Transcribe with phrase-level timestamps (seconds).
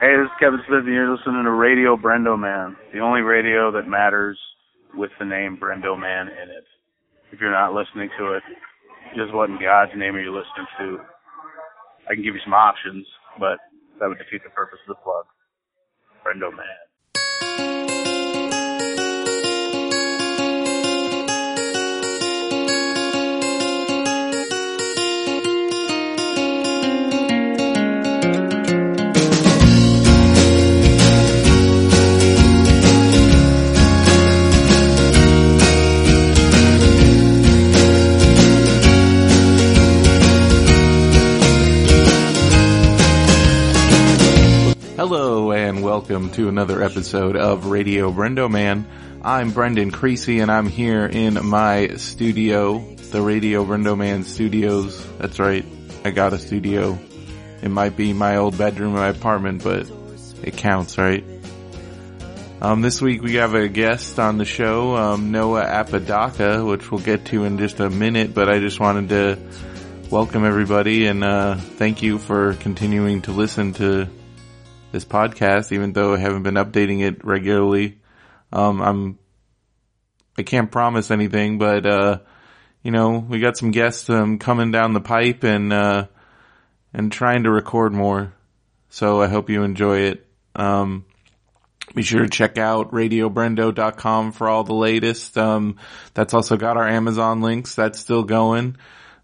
[0.00, 3.70] Hey, this is Kevin Smith, and you're listening to Radio Brendo Man, the only radio
[3.72, 4.40] that matters
[4.96, 6.64] with the name Brendo Man in it.
[7.30, 8.42] If you're not listening to it,
[9.14, 11.04] just what in God's name are you listening to?
[12.08, 13.04] I can give you some options,
[13.38, 13.60] but
[14.00, 15.28] that would defeat the purpose of the plug.
[16.24, 16.89] Brendo Man.
[46.10, 48.84] Welcome to another episode of Radio Brendo Man.
[49.22, 52.80] I'm Brendan Creasy and I'm here in my studio,
[53.12, 55.06] the Radio Brendo Man Studios.
[55.18, 55.64] That's right,
[56.04, 56.98] I got a studio.
[57.62, 59.88] It might be my old bedroom in my apartment, but
[60.42, 61.24] it counts, right?
[62.60, 67.02] Um, this week we have a guest on the show, um, Noah Apodaca, which we'll
[67.02, 69.38] get to in just a minute, but I just wanted to
[70.10, 74.08] welcome everybody and, uh, thank you for continuing to listen to
[74.92, 78.00] this podcast, even though I haven't been updating it regularly.
[78.52, 79.18] Um, I'm,
[80.36, 82.18] I can't promise anything, but, uh,
[82.82, 86.06] you know, we got some guests, um, coming down the pipe and, uh,
[86.92, 88.32] and trying to record more.
[88.88, 90.26] So I hope you enjoy it.
[90.54, 91.04] Um,
[91.94, 95.36] be sure to check out radiobrendo.com for all the latest.
[95.36, 95.76] Um,
[96.14, 97.74] that's also got our Amazon links.
[97.74, 98.76] That's still going.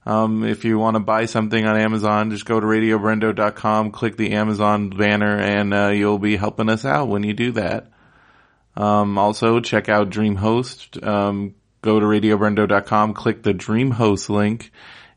[0.06, 4.32] Um, if you want to buy something on Amazon, just go to radiobrendo.com, click the
[4.32, 7.90] Amazon banner, and uh, you'll be helping us out when you do that.
[8.76, 11.04] Um, also, check out DreamHost.
[11.04, 14.70] Um, go to radiobrendo.com, click the DreamHost link,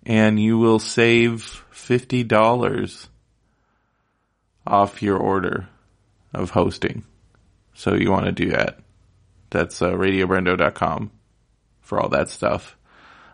[0.07, 3.07] and you will save $50
[4.65, 5.69] off your order
[6.33, 7.03] of hosting.
[7.75, 8.79] So you want to do that.
[9.51, 11.11] That's uh, radiobrendo.com
[11.81, 12.75] for all that stuff.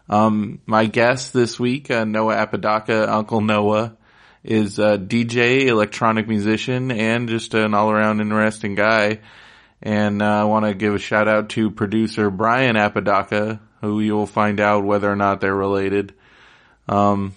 [0.08, 3.98] Um, my guest this week, uh, Noah Apodaca, Uncle Noah,
[4.44, 9.22] is a DJ, electronic musician, and just an all-around interesting guy.
[9.82, 14.28] And uh, I want to give a shout out to producer Brian Apodaca, who you'll
[14.28, 16.14] find out whether or not they're related,
[16.88, 17.34] um,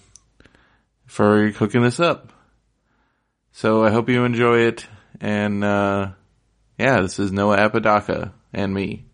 [1.05, 2.31] for cooking this up.
[3.51, 4.87] So I hope you enjoy it.
[5.19, 6.11] And uh,
[6.77, 9.08] yeah, this is Noah Apodaca and me.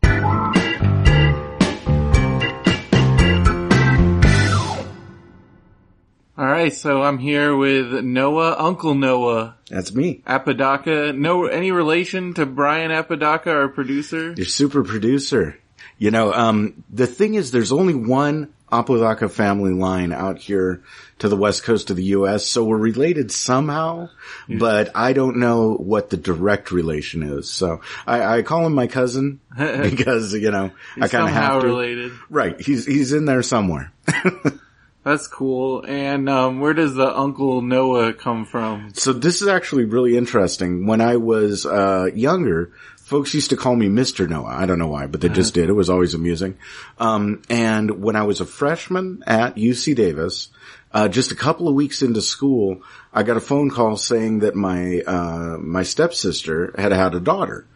[6.55, 10.21] Right, so I'm here with Noah, Uncle Noah That's me.
[10.25, 11.13] Apodaca.
[11.13, 14.33] No, any relation to Brian Apodaca, our producer?
[14.35, 15.59] Your super producer.
[15.97, 20.81] You know, um, the thing is there's only one Apodaca family line out here
[21.19, 24.09] to the west coast of the U.S., so we're related somehow,
[24.49, 27.49] but I don't know what the direct relation is.
[27.49, 31.67] So I, I call him my cousin because, you know, I kind of have to.
[31.67, 32.11] related.
[32.29, 32.59] Right.
[32.59, 33.93] He's, he's in there somewhere.
[35.05, 35.85] That's cool.
[35.87, 38.89] And um, where does the Uncle Noah come from?
[38.95, 40.87] So this is actually really interesting.
[40.87, 44.27] When I was uh, younger, folks used to call me Mr.
[44.27, 44.55] Noah.
[44.55, 45.69] I don't know why, but they just did.
[45.69, 46.57] It was always amusing.
[46.97, 50.49] Um, and when I was a freshman at UC Davis,
[50.91, 52.81] uh, just a couple of weeks into school,
[53.13, 57.67] I got a phone call saying that my uh, my stepsister had had a daughter.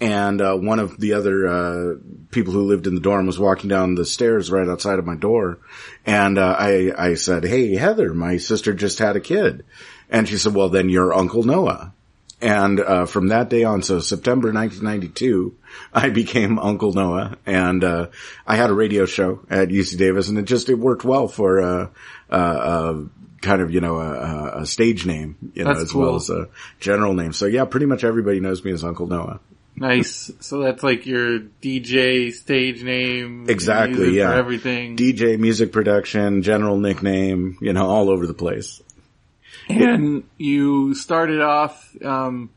[0.00, 1.94] And uh, one of the other uh,
[2.30, 5.14] people who lived in the dorm was walking down the stairs right outside of my
[5.14, 5.58] door,
[6.06, 9.64] and uh, I I said, "Hey Heather, my sister just had a kid,"
[10.08, 11.92] and she said, "Well, then you're Uncle Noah."
[12.42, 15.54] And uh, from that day on, so September 1992,
[15.92, 18.06] I became Uncle Noah, and uh,
[18.46, 21.60] I had a radio show at UC Davis, and it just it worked well for
[21.60, 21.88] uh,
[22.30, 23.02] uh, uh,
[23.42, 26.48] kind of you know a, a- stage name, you know, That's as well as a
[26.78, 27.34] general name.
[27.34, 29.40] So yeah, pretty much everybody knows me as Uncle Noah.
[29.80, 30.30] Nice.
[30.40, 33.48] so that's like your DJ stage name.
[33.48, 34.32] Exactly, yeah.
[34.32, 34.94] For everything.
[34.94, 38.82] DJ, music production, general nickname, you know, all over the place.
[39.70, 42.50] and you started off, um,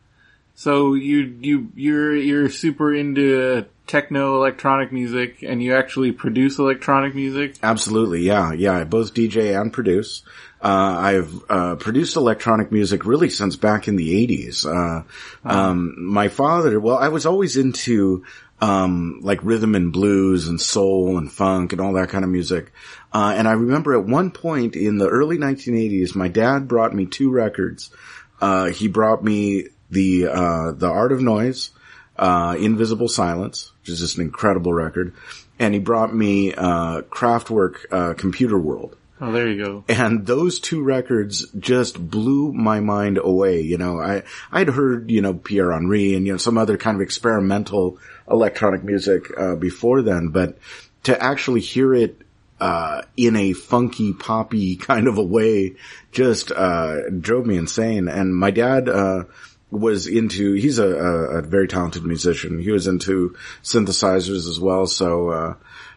[0.56, 7.16] so you, you, you're, you're super into techno electronic music and you actually produce electronic
[7.16, 7.56] music.
[7.64, 8.74] Absolutely, yeah, yeah.
[8.74, 10.24] I both DJ and produce.
[10.64, 14.66] Uh, I've uh, produced electronic music really since back in the '80s.
[14.66, 15.04] Uh,
[15.44, 18.24] um, my father, well, I was always into
[18.62, 22.72] um, like rhythm and blues and soul and funk and all that kind of music.
[23.12, 27.06] Uh, and I remember at one point in the early 1980s, my dad brought me
[27.06, 27.92] two records.
[28.40, 31.72] Uh, he brought me the uh, the Art of Noise,
[32.18, 35.14] uh, In Visible Silence, which is just an incredible record,
[35.60, 38.96] and he brought me uh, Kraftwerk uh, Computer World.
[39.26, 39.84] Oh, there you go.
[39.88, 43.62] And those two records just blew my mind away.
[43.62, 46.96] You know, I, I'd heard, you know, Pierre Henry and, you know, some other kind
[46.96, 48.00] of experimental
[48.30, 50.58] electronic music, uh, before then, but
[51.04, 52.22] to actually hear it,
[52.60, 55.76] uh, in a funky, poppy kind of a way
[56.12, 58.10] just, uh, drove me insane.
[58.10, 59.24] And my dad, uh,
[59.72, 62.60] was into, he's a, a, a very talented musician.
[62.60, 64.86] He was into synthesizers as well.
[64.86, 65.54] So, uh,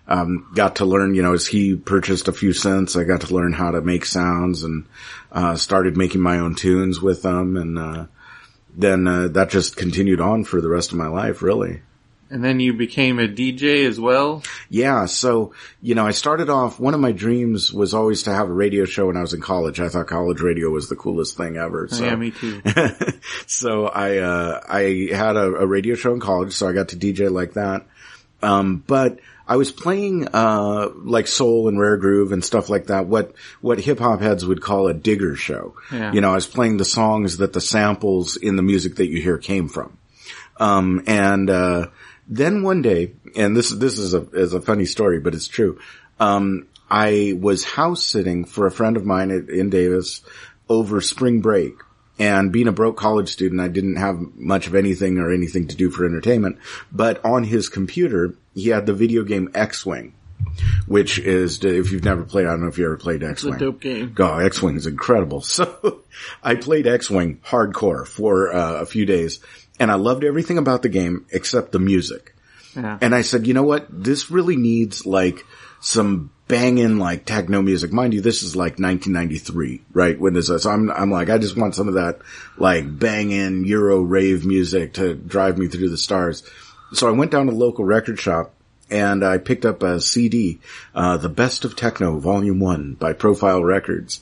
[0.08, 3.35] um, got to learn, you know, as he purchased a few synths, I got to
[3.35, 4.87] learn how to make sounds and,
[5.32, 7.56] uh, started making my own tunes with them.
[7.56, 8.06] And, uh,
[8.76, 11.81] then, uh, that just continued on for the rest of my life, really.
[12.29, 14.43] And then you became a DJ as well?
[14.69, 15.06] Yeah.
[15.06, 18.52] So, you know, I started off, one of my dreams was always to have a
[18.52, 19.79] radio show when I was in college.
[19.79, 21.87] I thought college radio was the coolest thing ever.
[21.88, 22.05] So.
[22.05, 22.62] Oh, yeah, me too.
[23.47, 26.97] so I, uh, I had a, a radio show in college, so I got to
[26.97, 27.87] DJ like that.
[28.43, 33.07] Um, but I was playing, uh, like soul and rare groove and stuff like that.
[33.07, 35.77] What, what hip hop heads would call a digger show.
[35.93, 36.13] Yeah.
[36.13, 39.23] You know, I was playing the songs that the samples in the music that you
[39.23, 39.97] hear came from.
[40.59, 41.89] Um, and, uh,
[42.29, 45.79] then one day, and this, this is a, is a funny story, but it's true.
[46.19, 50.23] Um, I was house sitting for a friend of mine at, in Davis
[50.69, 51.75] over spring break.
[52.19, 55.77] And being a broke college student, I didn't have much of anything or anything to
[55.77, 56.59] do for entertainment.
[56.91, 60.14] But on his computer, he had the video game X-Wing,
[60.87, 63.49] which is, if you've never played, I don't know if you ever played It's a
[63.49, 63.58] X-Wing.
[63.58, 64.12] dope game.
[64.14, 65.41] God, X-Wing is incredible.
[65.47, 66.03] So
[66.43, 69.41] I played X-Wing hardcore for uh, a few days
[69.79, 72.35] and I loved everything about the game except the music.
[72.75, 72.99] Yeah.
[73.00, 73.87] And I said, you know what?
[73.91, 75.44] This really needs like
[75.81, 77.93] some banging like techno music.
[77.93, 80.19] Mind you, this is like 1993, right?
[80.19, 82.20] When this is, so I'm, I'm like, I just want some of that
[82.56, 86.43] like banging Euro rave music to drive me through the stars.
[86.93, 88.53] So I went down to the local record shop
[88.91, 90.61] and I picked up a CD,
[90.94, 94.21] uh, The Best of Techno Volume 1 by Profile Records.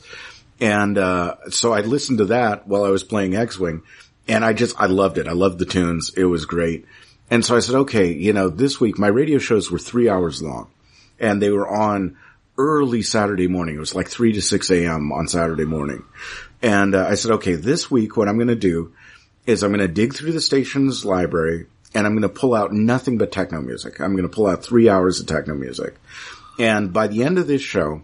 [0.61, 3.83] And, uh, so I listened to that while I was playing X-Wing
[4.27, 5.29] and I just, I loved it.
[5.29, 6.13] I loved the tunes.
[6.17, 6.87] It was great.
[7.31, 10.43] And so I said, okay, you know, this week my radio shows were three hours
[10.43, 10.71] long
[11.19, 12.17] and they were on
[12.57, 13.77] early Saturday morning.
[13.77, 15.13] It was like 3 to 6 a.m.
[15.13, 16.05] on Saturday morning.
[16.63, 18.95] And uh, I said, okay, this week what I'm going to do
[19.47, 22.73] is I'm going to dig through the station's library and I'm going to pull out
[22.73, 24.01] nothing but techno music.
[24.01, 25.95] I'm going to pull out three hours of techno music.
[26.59, 28.03] And by the end of this show,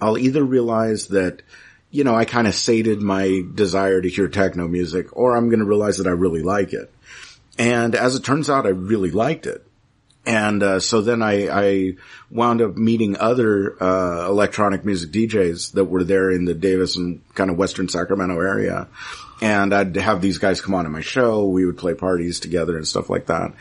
[0.00, 1.42] I'll either realize that,
[1.90, 5.60] you know, I kind of sated my desire to hear techno music or I'm going
[5.60, 6.92] to realize that I really like it.
[7.58, 9.66] And as it turns out, I really liked it.
[10.26, 11.92] And uh, so then I, I
[12.30, 17.20] wound up meeting other uh, electronic music DJs that were there in the Davis and
[17.34, 18.88] kind of Western Sacramento area.
[19.42, 21.46] And I'd have these guys come on to my show.
[21.46, 23.54] We would play parties together and stuff like that.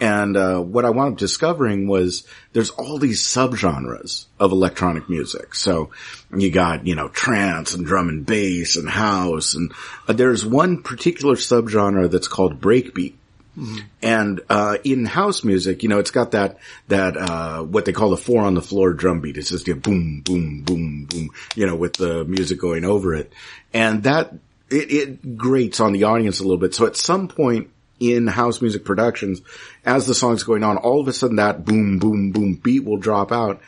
[0.00, 5.54] And uh, what I wound up discovering was there's all these subgenres of electronic music.
[5.54, 5.90] So
[6.36, 9.54] you got, you know, trance and drum and bass and house.
[9.54, 9.72] And
[10.06, 13.14] uh, there's one particular subgenre that's called breakbeat.
[14.02, 16.58] And uh, in house music, you know, it's got that
[16.88, 19.38] that uh, what they call the four on the floor drum beat.
[19.38, 23.32] It's just a boom, boom, boom, boom, you know, with the music going over it,
[23.72, 24.34] and that
[24.70, 26.74] it, it grates on the audience a little bit.
[26.74, 29.40] So at some point in house music productions,
[29.84, 32.98] as the song's going on, all of a sudden that boom, boom, boom beat will
[32.98, 33.60] drop out,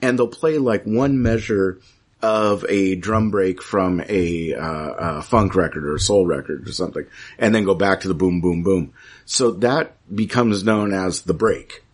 [0.00, 1.80] and they'll play like one measure
[2.22, 6.72] of a drum break from a, uh, a funk record or a soul record or
[6.72, 7.04] something,
[7.38, 8.94] and then go back to the boom, boom, boom.
[9.26, 11.84] So that becomes known as the break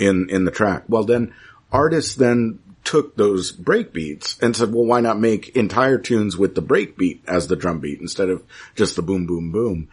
[0.00, 0.84] in, in the track.
[0.88, 1.34] Well then,
[1.72, 6.54] artists then took those break beats and said, well, why not make entire tunes with
[6.54, 8.42] the break beat as the drum beat instead of
[8.74, 9.88] just the boom, boom, boom?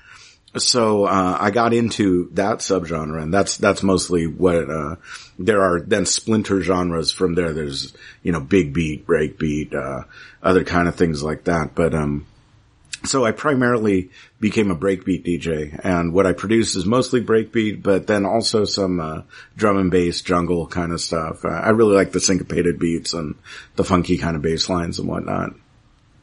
[0.55, 4.95] So, uh, I got into that subgenre and that's, that's mostly what, uh,
[5.37, 7.53] there are then splinter genres from there.
[7.53, 10.03] There's, you know, big beat, break beat, uh,
[10.41, 11.75] other kind of things like that.
[11.75, 12.25] But, um,
[13.07, 14.09] so I primarily
[14.39, 18.99] became a breakbeat DJ and what I produce is mostly breakbeat, but then also some,
[18.99, 19.21] uh,
[19.55, 21.43] drum and bass jungle kind of stuff.
[21.45, 23.35] Uh, I really like the syncopated beats and
[23.75, 25.53] the funky kind of bass lines and whatnot.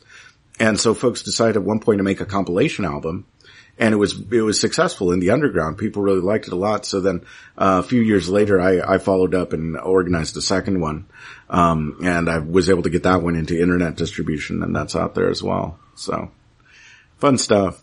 [0.58, 3.26] And so folks decided at one point to make a compilation album
[3.78, 5.78] and it was it was successful in the underground.
[5.78, 6.84] People really liked it a lot.
[6.84, 7.24] So then
[7.56, 11.06] uh, a few years later, I, I followed up and organized a second one,
[11.48, 15.14] um, and I was able to get that one into internet distribution, and that's out
[15.14, 15.78] there as well.
[15.94, 16.30] So
[17.18, 17.82] fun stuff.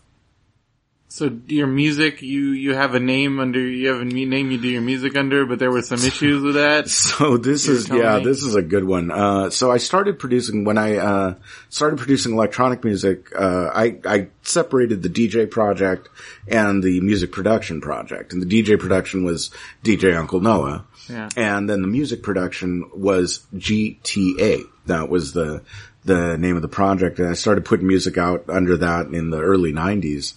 [1.12, 4.68] So your music, you you have a name under, you have a name you do
[4.68, 6.88] your music under, but there were some issues with that.
[7.10, 8.24] So this is yeah, me?
[8.24, 9.10] this is a good one.
[9.10, 11.34] Uh, so I started producing when I uh,
[11.68, 13.32] started producing electronic music.
[13.34, 16.08] Uh, I I separated the DJ project
[16.46, 19.50] and the music production project, and the DJ production was
[19.82, 21.28] DJ Uncle Noah, yeah.
[21.36, 24.62] and then the music production was GTA.
[24.86, 25.62] That was the
[26.04, 29.40] the name of the project, and I started putting music out under that in the
[29.40, 30.34] early '90s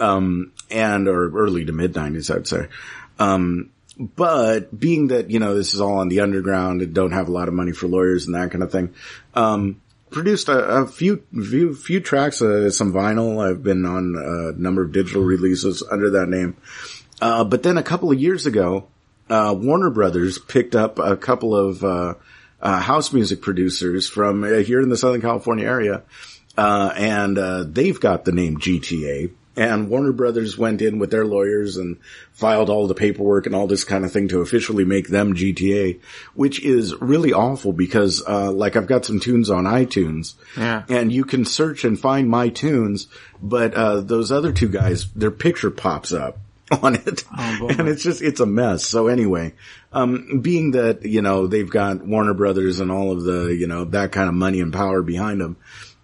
[0.00, 2.66] um, and or early to mid nineties, I'd say.
[3.18, 7.28] Um, but being that, you know, this is all on the underground and don't have
[7.28, 8.94] a lot of money for lawyers and that kind of thing,
[9.34, 13.46] um, produced a, a few, few, few tracks, uh, some vinyl.
[13.46, 16.56] I've been on a number of digital releases under that name.
[17.20, 18.86] Uh, but then a couple of years ago,
[19.28, 22.14] uh, Warner Brothers picked up a couple of, uh,
[22.62, 26.02] uh, house music producers from uh, here in the Southern California area.
[26.56, 27.36] and,
[27.74, 31.98] they've got the name GTA and Warner Brothers went in with their lawyers and
[32.32, 36.00] filed all the paperwork and all this kind of thing to officially make them GTA,
[36.32, 40.84] which is really awful because, uh, like I've got some tunes on iTunes yeah.
[40.88, 43.06] and you can search and find my tunes,
[43.42, 46.38] but, uh, those other two guys, their picture pops up
[46.82, 47.24] on it.
[47.36, 48.86] Oh, and it's just, it's a mess.
[48.86, 49.52] So anyway,
[49.92, 53.84] um, being that, you know, they've got Warner Brothers and all of the, you know,
[53.84, 55.58] that kind of money and power behind them,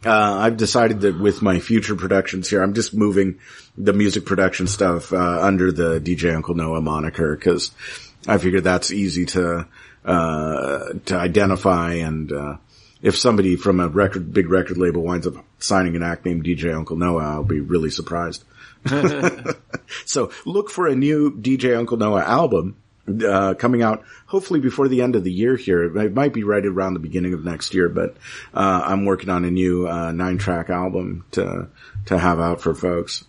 [0.07, 3.41] uh, I've decided that with my future productions here, I'm just moving
[3.77, 7.73] the music production stuff uh, under the DJ Uncle Noah moniker because
[8.27, 9.67] I figure that's easy to
[10.05, 11.95] uh, to identify.
[11.95, 12.57] And uh,
[13.03, 16.75] if somebody from a record, big record label winds up signing an act named DJ
[16.75, 18.45] Uncle Noah, I'll be really surprised.
[20.05, 22.77] so look for a new DJ Uncle Noah album
[23.27, 25.85] uh, coming out hopefully before the end of the year here.
[25.97, 28.17] It might be right around the beginning of next year, but
[28.55, 31.69] uh, I'm working on a new uh, nine track album to
[32.07, 33.25] to have out for folks.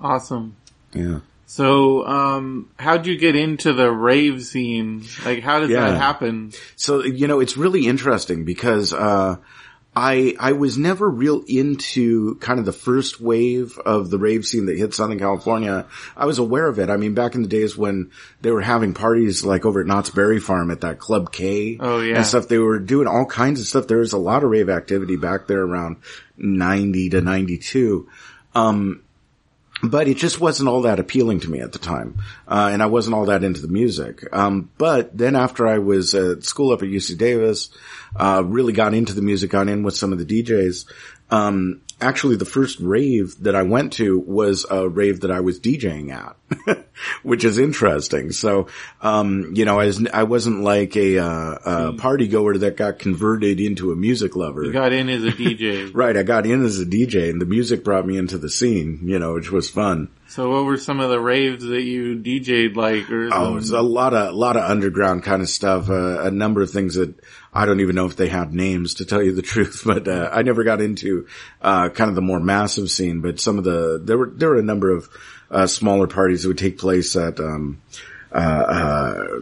[0.00, 0.56] Awesome.
[0.92, 1.20] Yeah.
[1.46, 5.04] So, um, how'd you get into the rave scene?
[5.24, 5.80] Like, how does yeah.
[5.80, 6.52] that happen?
[6.76, 9.36] So, you know, it's really interesting because, uh,
[9.98, 14.66] I, I was never real into kind of the first wave of the rave scene
[14.66, 15.86] that hit Southern California.
[16.16, 16.88] I was aware of it.
[16.88, 20.10] I mean, back in the days when they were having parties like over at Knott's
[20.10, 21.78] Berry Farm at that Club K.
[21.80, 22.18] Oh, yeah.
[22.18, 22.46] And stuff.
[22.46, 23.88] They were doing all kinds of stuff.
[23.88, 25.96] There was a lot of rave activity back there around
[26.36, 28.08] 90 to 92.
[28.54, 29.02] Um,
[29.82, 32.86] but it just wasn't all that appealing to me at the time, uh, and I
[32.86, 34.24] wasn't all that into the music.
[34.32, 37.70] Um, but then after I was at school up at UC Davis,
[38.16, 40.86] uh, really got into the music, got in with some of the DJs.
[41.30, 45.60] Um, actually the first rave that I went to was a rave that I was
[45.60, 46.36] DJing at,
[47.22, 48.32] which is interesting.
[48.32, 48.68] So,
[49.00, 52.98] um, you know, I, was, I wasn't like a, uh, a party goer that got
[52.98, 54.64] converted into a music lover.
[54.64, 55.90] You got in as a DJ.
[55.94, 56.16] right.
[56.16, 59.18] I got in as a DJ and the music brought me into the scene, you
[59.18, 60.08] know, which was fun.
[60.28, 63.10] So what were some of the raves that you DJ'd like?
[63.10, 65.88] Or oh, it was a lot of, a lot of underground kind of stuff.
[65.88, 67.14] Uh, a number of things that
[67.52, 70.28] I don't even know if they had names to tell you the truth, but, uh,
[70.32, 71.26] I never got into,
[71.62, 74.58] uh, kind of the more massive scene, but some of the, there were, there were
[74.58, 75.08] a number of,
[75.50, 77.80] uh, smaller parties that would take place at, um,
[78.32, 79.40] uh, uh,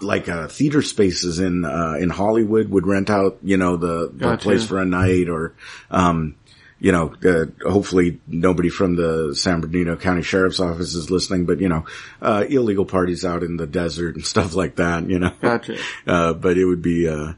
[0.00, 4.26] like uh, theater spaces in uh, in Hollywood would rent out, you know, the, the
[4.30, 4.42] gotcha.
[4.42, 5.54] place for a night, or
[5.90, 6.36] um,
[6.84, 11.58] you know, uh, hopefully nobody from the San Bernardino County Sheriff's Office is listening, but
[11.58, 11.86] you know,
[12.20, 15.32] uh, illegal parties out in the desert and stuff like that, you know.
[15.40, 15.78] Gotcha.
[16.06, 17.32] Uh, but it would be, uh,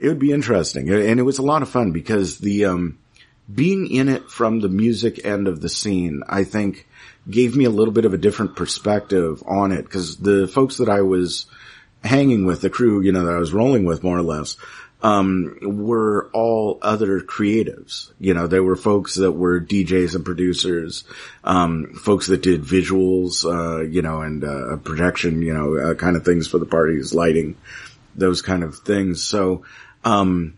[0.00, 0.90] it would be interesting.
[0.90, 2.98] And it was a lot of fun because the, um,
[3.52, 6.87] being in it from the music end of the scene, I think
[7.30, 10.88] gave me a little bit of a different perspective on it because the folks that
[10.88, 11.46] I was
[12.02, 14.56] hanging with, the crew, you know, that I was rolling with more or less,
[15.02, 18.10] um, were all other creatives.
[18.18, 21.04] You know, there were folks that were DJs and producers,
[21.44, 26.16] um, folks that did visuals, uh, you know, and, uh, projection, you know, uh, kind
[26.16, 27.56] of things for the parties, lighting,
[28.16, 29.22] those kind of things.
[29.22, 29.62] So,
[30.04, 30.54] um,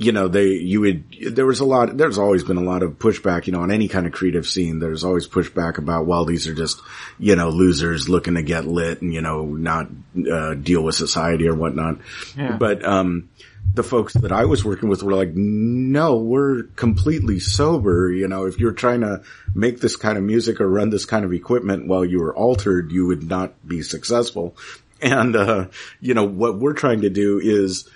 [0.00, 1.04] you know, they, you would,
[1.34, 3.86] there was a lot, there's always been a lot of pushback, you know, on any
[3.86, 4.78] kind of creative scene.
[4.78, 6.80] There's always pushback about, well, these are just,
[7.18, 9.88] you know, losers looking to get lit and, you know, not,
[10.32, 11.98] uh, deal with society or whatnot.
[12.34, 12.56] Yeah.
[12.56, 13.28] But, um,
[13.74, 18.10] the folks that I was working with were like, no, we're completely sober.
[18.10, 19.22] You know, if you're trying to
[19.54, 22.90] make this kind of music or run this kind of equipment while you were altered,
[22.90, 24.56] you would not be successful.
[25.02, 25.66] And, uh,
[26.00, 27.86] you know, what we're trying to do is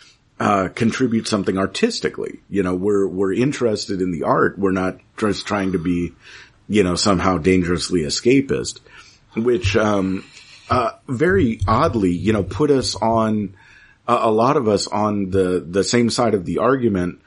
[0.40, 2.40] uh, contribute something artistically.
[2.48, 4.58] You know, we're, we're interested in the art.
[4.58, 6.12] We're not just trying to be,
[6.68, 8.80] you know, somehow dangerously escapist,
[9.36, 10.24] which, um,
[10.70, 13.54] uh, very oddly, you know, put us on,
[14.08, 17.20] uh, a lot of us on the, the same side of the argument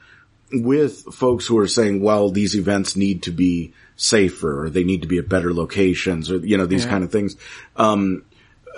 [0.52, 5.02] with folks who are saying, well, these events need to be safer or they need
[5.02, 6.90] to be at better locations or, you know, these Yeah.
[6.90, 7.36] kind of things.
[7.76, 8.24] Um,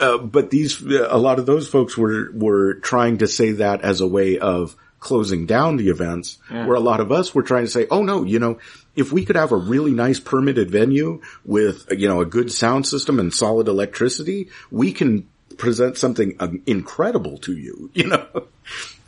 [0.01, 4.01] uh, but these, a lot of those folks were, were trying to say that as
[4.01, 6.67] a way of closing down the events, Yeah.
[6.67, 8.59] where a lot of us were trying to say, oh no, you know,
[8.97, 12.87] if we could have a really nice permitted venue with, you know, a good sound
[12.87, 15.27] system and solid electricity, we can
[15.57, 18.27] present something um, incredible to you, you know?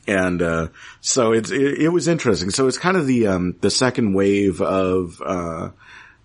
[0.07, 0.69] And, uh,
[1.01, 2.51] so it's, it, it was interesting.
[2.51, 5.71] So it's kind of the, um, the second wave of, uh,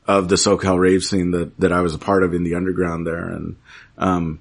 [0.08, 3.06] of the SoCal rave scene that, that I was a part of in the underground
[3.06, 3.28] there.
[3.30, 3.58] And,
[3.98, 4.40] um,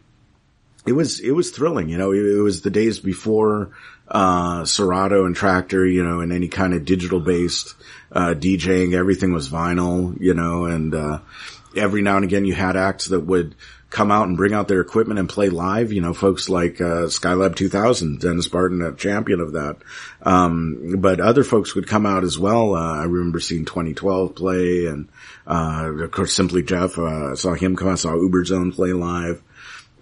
[0.86, 3.70] it was, it was thrilling, you know, it, it was the days before,
[4.08, 7.74] uh, Serato and Traktor, you know, and any kind of digital based,
[8.12, 11.18] uh, DJing, everything was vinyl, you know, and, uh,
[11.76, 13.54] every now and again you had acts that would
[13.90, 17.06] come out and bring out their equipment and play live, you know, folks like, uh,
[17.06, 19.76] Skylab 2000, Dennis Barton, a champion of that.
[20.22, 22.74] Um, but other folks would come out as well.
[22.74, 25.08] Uh, I remember seeing 2012 play and,
[25.46, 29.42] uh, of course, Simply Jeff, uh, saw him come out, saw Uberzone play live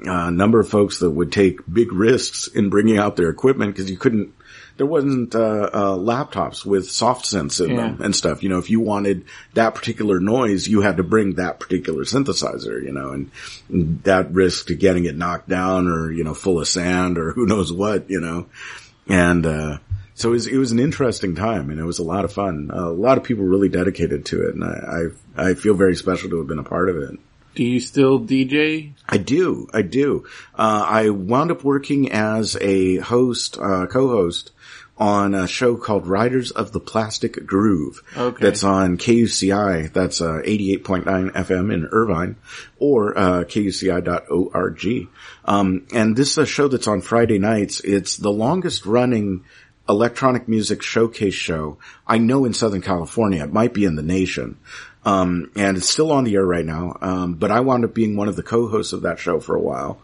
[0.00, 3.90] a number of folks that would take big risks in bringing out their equipment because
[3.90, 4.34] you couldn't,
[4.76, 8.42] there wasn't, uh, uh, laptops with soft synths in them and stuff.
[8.42, 9.24] You know, if you wanted
[9.54, 13.30] that particular noise, you had to bring that particular synthesizer, you know, and,
[13.68, 17.32] and that risk to getting it knocked down or, you know, full of sand or
[17.34, 18.46] who knows what, you know,
[19.08, 19.78] and, uh,
[20.16, 22.70] so it was, it was an interesting time and it was a lot of fun.
[22.72, 26.30] a lot of people really dedicated to it and I, I, I feel very special
[26.30, 27.18] to have been a part of it.
[27.54, 28.92] Do you still DJ?
[29.08, 29.68] I do.
[29.72, 30.26] I do.
[30.54, 34.50] Uh, I wound up working as a host, uh, co-host
[34.96, 38.02] on a show called Riders of the Plastic Groove.
[38.16, 38.44] Okay.
[38.44, 39.92] That's on KUCI.
[39.92, 42.36] That's, uh, 88.9 FM in Irvine
[42.78, 45.08] or, uh, KUCI.org.
[45.44, 47.80] Um, and this is a show that's on Friday nights.
[47.80, 49.44] It's the longest running
[49.88, 53.44] electronic music showcase show I know in Southern California.
[53.44, 54.56] It might be in the nation.
[55.04, 56.96] Um, and it's still on the air right now.
[57.00, 59.60] Um, but I wound up being one of the co-hosts of that show for a
[59.60, 60.00] while.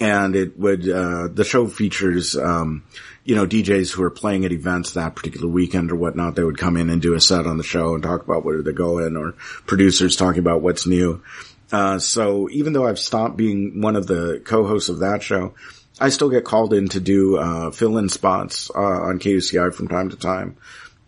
[0.00, 2.84] And it would, uh, the show features, um,
[3.24, 6.34] you know, DJs who are playing at events that particular weekend or whatnot.
[6.36, 8.62] They would come in and do a set on the show and talk about where
[8.62, 9.32] they're going or
[9.66, 11.22] producers talking about what's new.
[11.70, 15.54] Uh, so even though I've stopped being one of the co-hosts of that show,
[16.00, 20.08] I still get called in to do, uh, fill-in spots, uh, on KUCI from time
[20.10, 20.56] to time.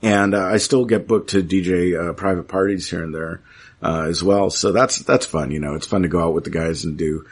[0.02, 3.40] And, uh, I still get booked to DJ, uh, private parties here and there,
[3.82, 4.50] uh, as well.
[4.50, 6.96] So that's, that's fun, you know, it's fun to go out with the guys and
[6.96, 7.24] do,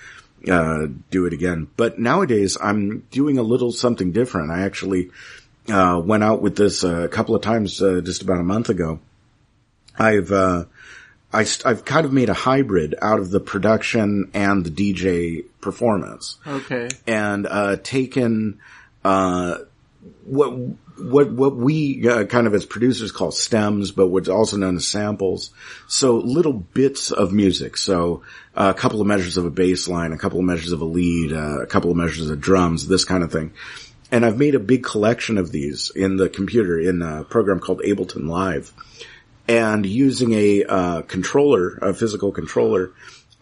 [0.49, 1.69] uh, do it again.
[1.77, 4.51] But nowadays I'm doing a little something different.
[4.53, 5.11] I actually,
[5.69, 8.69] uh, went out with this uh, a couple of times, uh, just about a month
[8.69, 9.01] ago.
[9.99, 10.65] I've, uh,
[11.33, 16.39] I, have kind of made a hybrid out of the production and the DJ performance
[16.47, 16.89] Okay.
[17.07, 18.59] and uh, taken
[19.05, 19.59] uh,
[20.25, 20.51] what
[20.99, 24.87] what what we uh, kind of as producers call stems, but what's also known as
[24.87, 25.51] samples.
[25.89, 27.77] So little bits of music.
[27.77, 28.23] So
[28.55, 30.85] uh, a couple of measures of a bass line, a couple of measures of a
[30.85, 33.53] lead, uh, a couple of measures of drums, this kind of thing.
[34.13, 37.81] And I've made a big collection of these in the computer in a program called
[37.81, 38.73] Ableton Live.
[39.47, 42.93] And using a uh, controller, a physical controller,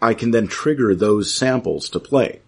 [0.01, 2.41] I can then trigger those samples to play.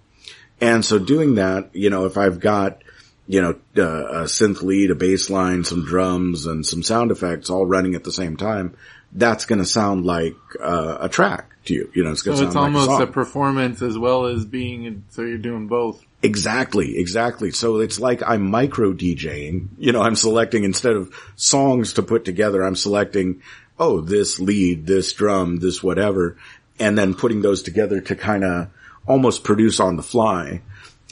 [0.59, 2.83] And so doing that, you know, if I've got,
[3.27, 7.49] you know, uh, a synth lead, a bass line, some drums and some sound effects
[7.49, 8.75] all running at the same time,
[9.13, 11.91] that's going to sound like uh, a track to you.
[11.93, 14.25] You know, it's going So to it's sound like almost a a performance as well
[14.25, 16.03] as being, so you're doing both.
[16.23, 17.51] Exactly, exactly.
[17.51, 19.69] So it's like I'm micro DJing.
[19.77, 23.41] You know, I'm selecting instead of songs to put together, I'm selecting,
[23.79, 26.37] oh, this lead, this drum, this whatever,
[26.79, 28.69] and then putting those together to kind of
[29.07, 30.61] almost produce on the fly.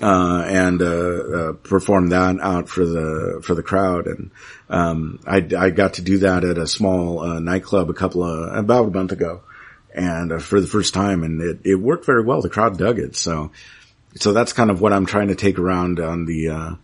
[0.01, 4.07] Uh, and, uh, uh, perform that out for the, for the crowd.
[4.07, 4.31] And,
[4.69, 8.55] um, I, I got to do that at a small, uh, nightclub a couple of,
[8.55, 9.41] about a month ago.
[9.93, 12.41] And uh, for the first time and it, it worked very well.
[12.41, 13.17] The crowd dug it.
[13.17, 13.51] So,
[14.15, 16.75] so that's kind of what I'm trying to take around on the, uh,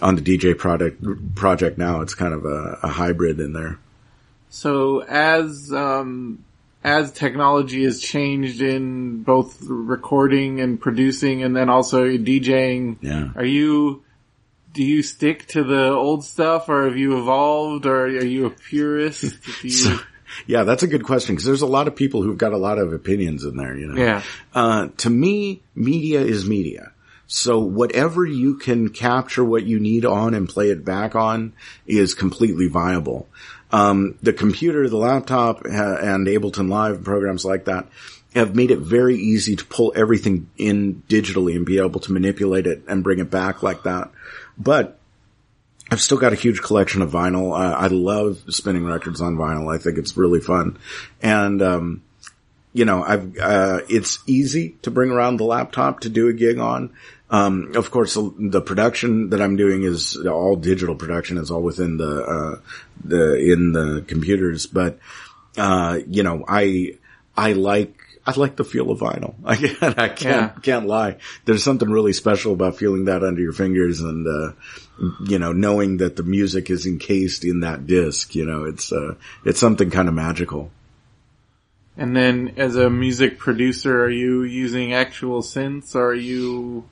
[0.00, 2.00] on the DJ product project now.
[2.00, 3.78] It's kind of a, a hybrid in there.
[4.48, 6.44] So as, um,
[6.84, 13.30] as technology has changed in both recording and producing and then also DJing, Yeah.
[13.34, 14.04] are you,
[14.74, 18.50] do you stick to the old stuff or have you evolved or are you a
[18.50, 19.24] purist?
[19.62, 19.98] You, So,
[20.46, 22.78] yeah, that's a good question because there's a lot of people who've got a lot
[22.78, 23.96] of opinions in there, you know.
[24.02, 24.22] yeah.
[24.54, 26.90] Uh, to me, media is media.
[27.26, 31.54] So whatever you can capture what you need on and play it back on
[31.86, 33.28] is completely viable.
[33.74, 37.88] Um, the computer, the laptop, uh, and Ableton Live programs like that
[38.32, 42.68] have made it very easy to pull everything in digitally and be able to manipulate
[42.68, 44.12] it and bring it back like that.
[44.56, 45.00] But
[45.90, 47.50] I've still got a huge collection of vinyl.
[47.50, 49.74] Uh, I love spinning records on vinyl.
[49.74, 50.78] I think it's really fun.
[51.20, 52.02] And, um,
[52.72, 56.58] you know, I've, uh, it's easy to bring around the laptop to do a gig
[56.58, 56.94] on.
[57.30, 61.38] Um, of course, the production that I'm doing is all digital production.
[61.38, 62.60] It's all within the, uh,
[63.02, 64.66] the, in the computers.
[64.66, 64.98] But,
[65.56, 66.98] uh, you know, I,
[67.36, 69.34] I like, I like the feel of vinyl.
[69.44, 70.60] I can't, I can't, yeah.
[70.62, 71.16] can't lie.
[71.44, 74.52] There's something really special about feeling that under your fingers and, uh,
[75.26, 79.14] you know, knowing that the music is encased in that disc, you know, it's, uh,
[79.44, 80.70] it's something kind of magical.
[81.96, 85.94] And then as a music producer, are you using actual synths?
[85.94, 86.84] Or are you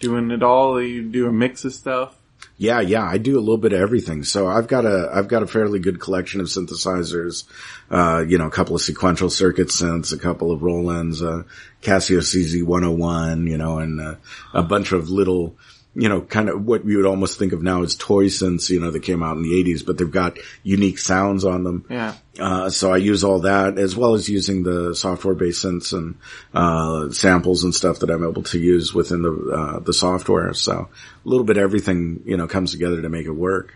[0.00, 0.80] doing it all?
[0.80, 2.16] You do a mix of stuff?
[2.56, 4.22] Yeah, yeah, I do a little bit of everything.
[4.22, 7.44] So I've got a, I've got a fairly good collection of synthesizers,
[7.90, 11.42] uh, you know, a couple of sequential circuit synths, a couple of Rolands, uh,
[11.82, 14.14] Casio CZ101, you know, and uh,
[14.52, 15.56] a bunch of little,
[15.96, 18.80] you know, kind of what you would almost think of now as toy synths, you
[18.80, 21.84] know, that came out in the 80s, but they've got unique sounds on them.
[21.88, 22.14] Yeah.
[22.38, 26.16] Uh, so I use all that as well as using the software-based synths and,
[26.52, 30.52] uh, samples and stuff that I'm able to use within the, uh, the software.
[30.52, 33.74] So a little bit everything, you know, comes together to make it work.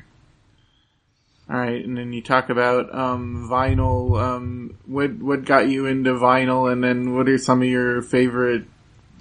[1.50, 4.20] All right, and then you talk about um, vinyl.
[4.20, 8.66] Um, what what got you into vinyl, and then what are some of your favorite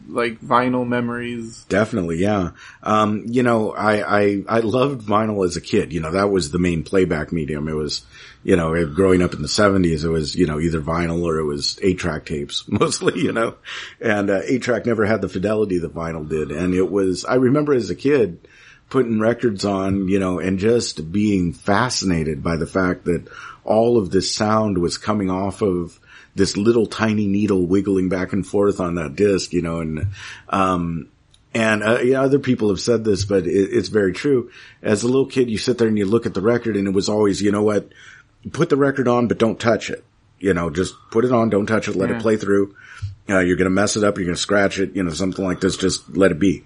[0.07, 1.63] like vinyl memories.
[1.69, 2.51] Definitely, yeah.
[2.83, 5.93] Um, you know, I, I, I loved vinyl as a kid.
[5.93, 7.67] You know, that was the main playback medium.
[7.67, 8.05] It was,
[8.43, 11.45] you know, growing up in the seventies, it was, you know, either vinyl or it
[11.45, 13.55] was eight track tapes mostly, you know,
[13.99, 16.51] and, uh, eight track never had the fidelity that vinyl did.
[16.51, 18.47] And it was, I remember as a kid,
[18.89, 23.27] putting records on, you know, and just being fascinated by the fact that
[23.63, 25.99] all of this sound was coming off of
[26.37, 30.07] this little tiny needle wiggling back and forth on that disc, you know, and,
[30.49, 31.09] um,
[31.53, 34.51] and uh, yeah, other people have said this, but it, it's very true.
[34.81, 36.93] As a little kid, you sit there and you look at the record, and it
[36.93, 37.89] was always, you know what,
[38.51, 40.03] put the record on, but don't touch it.
[40.39, 42.17] You know, just put it on, don't touch it, let yeah.
[42.17, 42.75] it play through.
[43.27, 45.77] Uh, you're gonna mess it up, you're gonna scratch it, you know, something like this.
[45.77, 46.63] Just let it be.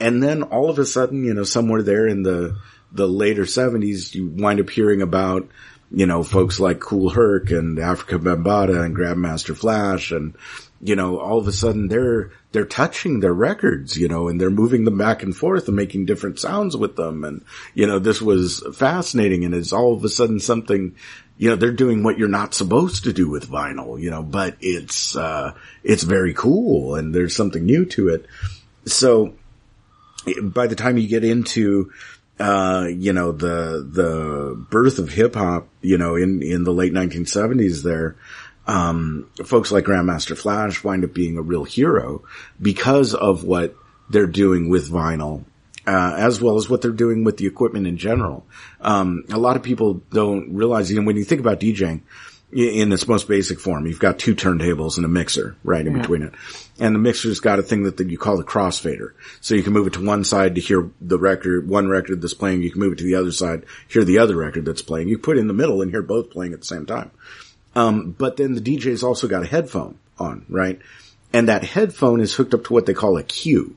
[0.00, 2.56] And then all of a sudden, you know, somewhere there in the
[2.90, 5.48] the later '70s, you wind up hearing about
[5.90, 10.34] you know, folks like Kool Herc and Afrika Bambaataa and Grandmaster Flash and,
[10.80, 14.50] you know, all of a sudden they're, they're touching their records, you know, and they're
[14.50, 17.24] moving them back and forth and making different sounds with them.
[17.24, 17.44] And,
[17.74, 20.96] you know, this was fascinating and it's all of a sudden something,
[21.38, 24.56] you know, they're doing what you're not supposed to do with vinyl, you know, but
[24.60, 28.26] it's, uh, it's very cool and there's something new to it.
[28.86, 29.34] So
[30.42, 31.92] by the time you get into,
[32.38, 36.92] uh, you know, the, the birth of hip hop, you know, in, in the late
[36.92, 38.16] 1970s there,
[38.66, 42.24] um, folks like Grandmaster Flash wind up being a real hero
[42.60, 43.76] because of what
[44.10, 45.44] they're doing with vinyl.
[45.86, 48.46] Uh, as well as what they're doing with the equipment in general.
[48.80, 52.00] Um, a lot of people don't realize, you know, when you think about DJing,
[52.54, 53.84] in its most basic form.
[53.84, 56.02] You've got two turntables and a mixer right in yeah.
[56.02, 56.34] between it.
[56.78, 59.12] And the mixer's got a thing that, that you call a crossfader.
[59.40, 62.32] So you can move it to one side to hear the record, one record that's
[62.32, 62.62] playing.
[62.62, 65.08] You can move it to the other side, hear the other record that's playing.
[65.08, 67.10] You put it in the middle and hear both playing at the same time.
[67.74, 70.80] Um, but then the DJ's also got a headphone on, right?
[71.32, 73.76] And that headphone is hooked up to what they call a cue.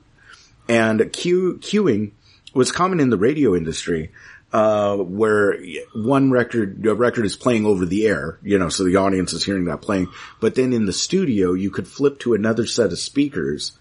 [0.68, 2.12] And cue, cueing
[2.54, 4.12] was common in the radio industry
[4.52, 5.58] uh, where
[5.94, 9.66] one record, record is playing over the air, you know, so the audience is hearing
[9.66, 10.08] that playing.
[10.40, 13.72] But then in the studio, you could flip to another set of speakers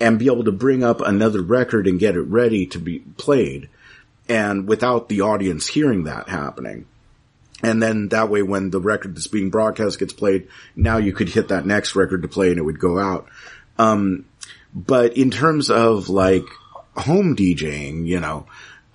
[0.00, 3.68] and be able to bring up another record and get it ready to be played.
[4.28, 6.86] And without the audience hearing that happening.
[7.62, 11.28] And then that way when the record that's being broadcast gets played, now you could
[11.28, 13.28] hit that next record to play and it would go out.
[13.78, 14.24] Um,
[14.74, 16.46] but in terms of like
[16.96, 18.46] home DJing, you know,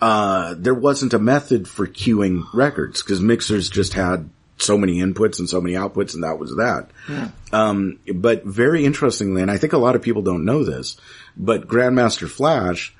[0.05, 5.39] uh, there wasn't a method for cueing records because mixers just had so many inputs
[5.39, 6.91] and so many outputs and that was that.
[7.09, 7.29] Yeah.
[7.51, 10.95] Um, but very interestingly, and I think a lot of people don't know this,
[11.35, 12.93] but Grandmaster Flash,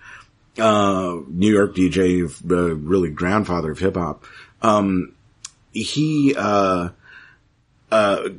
[0.58, 4.26] uh, New York DJ, uh, really grandfather of hip hop,
[4.64, 5.14] um,
[5.74, 6.90] he, uh,
[7.92, 8.30] uh,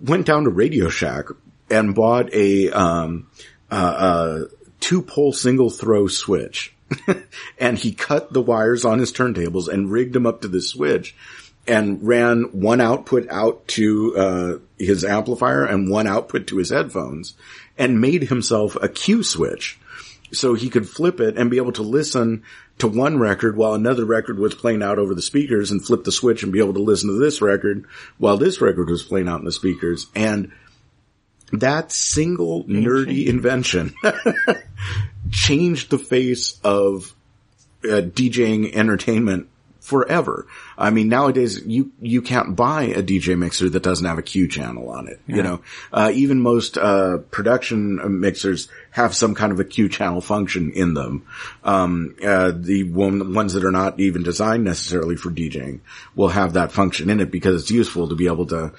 [0.00, 1.26] went down to Radio Shack
[1.70, 3.26] and bought a, um,
[3.70, 4.44] uh,
[4.80, 6.73] two pole single throw switch
[7.58, 11.14] and he cut the wires on his turntables and rigged them up to the switch
[11.66, 17.34] and ran one output out to uh, his amplifier and one output to his headphones
[17.78, 19.78] and made himself a cue switch.
[20.32, 22.42] so he could flip it and be able to listen
[22.78, 26.12] to one record while another record was playing out over the speakers and flip the
[26.12, 27.86] switch and be able to listen to this record
[28.18, 30.08] while this record was playing out in the speakers.
[30.14, 30.52] And
[31.52, 33.94] that single nerdy invention
[35.30, 37.14] changed the face of
[37.84, 39.48] uh, DJing entertainment
[39.84, 40.46] forever.
[40.78, 44.48] I mean, nowadays you, you can't buy a DJ mixer that doesn't have a cue
[44.48, 45.20] channel on it.
[45.26, 45.60] You know,
[45.92, 50.94] uh, even most, uh, production mixers have some kind of a cue channel function in
[50.94, 51.26] them.
[51.64, 55.80] Um, uh, the one, ones that are not even designed necessarily for DJing
[56.14, 58.72] will have that function in it because it's useful to be able to,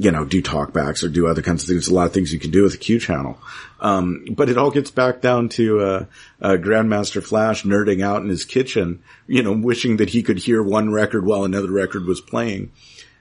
[0.00, 1.88] you know, do talkbacks or do other kinds of things.
[1.88, 3.38] A lot of things you can do with a cue channel.
[3.80, 6.04] Um, but it all gets back down to, uh,
[6.40, 10.62] uh, Grandmaster Flash nerding out in his kitchen, you know, wishing that he could hear
[10.62, 12.72] one record while another record was playing.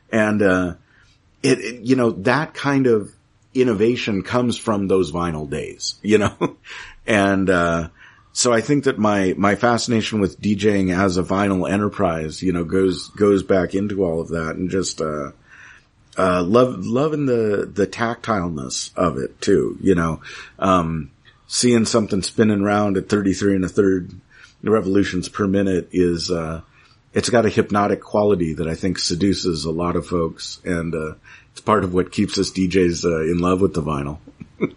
[0.10, 0.76] And, uh,
[1.44, 3.12] it, it you know, that kind of
[3.54, 6.56] innovation comes from those vinyl days, you know,
[7.06, 7.90] and, uh,
[8.32, 12.64] so I think that my, my fascination with DJing as a vinyl enterprise, you know,
[12.64, 15.32] goes, goes back into all of that and just, uh,
[16.20, 20.22] uh, love, loving the, the tactileness of it too, you know,
[20.60, 21.12] um,
[21.48, 24.12] seeing something spinning around at 33 and a third
[24.62, 26.60] revolutions per minute is, uh,
[27.14, 31.14] it's got a hypnotic quality that I think seduces a lot of folks and, uh,
[31.54, 34.20] it's part of what keeps us DJs, uh, in love with the vinyl.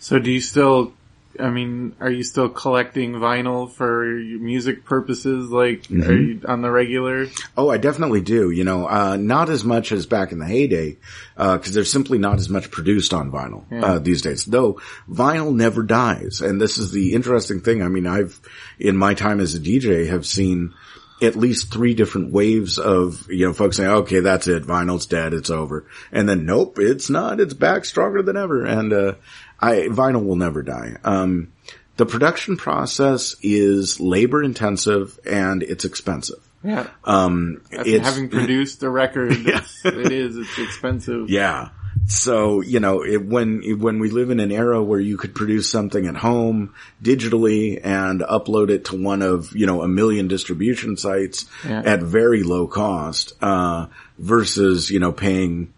[0.00, 0.92] so do you still
[1.40, 5.50] I mean, are you still collecting vinyl for music purposes?
[5.50, 6.02] Like, mm-hmm.
[6.02, 7.26] are you on the regular?
[7.56, 8.50] Oh, I definitely do.
[8.50, 10.96] You know, uh, not as much as back in the heyday,
[11.36, 13.84] uh, cause there's simply not as much produced on vinyl, yeah.
[13.84, 14.44] uh, these days.
[14.44, 16.40] Though, vinyl never dies.
[16.40, 17.82] And this is the interesting thing.
[17.82, 18.40] I mean, I've,
[18.78, 20.74] in my time as a DJ, have seen
[21.20, 24.64] at least three different waves of, you know, folks saying, okay, that's it.
[24.64, 25.34] Vinyl's dead.
[25.34, 25.86] It's over.
[26.12, 27.40] And then, nope, it's not.
[27.40, 28.64] It's back stronger than ever.
[28.64, 29.14] And, uh,
[29.60, 30.96] I, vinyl will never die.
[31.04, 31.52] Um,
[31.96, 36.48] the production process is labor intensive and it's expensive.
[36.62, 36.88] Yeah.
[37.04, 39.64] Um, it's, having produced a record, yeah.
[39.84, 41.28] it is, it's expensive.
[41.28, 41.70] Yeah.
[42.06, 45.70] So, you know, it, when, when we live in an era where you could produce
[45.70, 50.96] something at home digitally and upload it to one of, you know, a million distribution
[50.96, 51.82] sites yeah.
[51.84, 53.86] at very low cost, uh,
[54.18, 55.74] versus, you know, paying,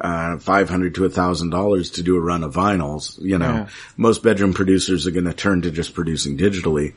[0.00, 3.20] uh, 500 to a thousand dollars to do a run of vinyls.
[3.20, 3.68] You know, yeah.
[3.96, 6.94] most bedroom producers are going to turn to just producing digitally.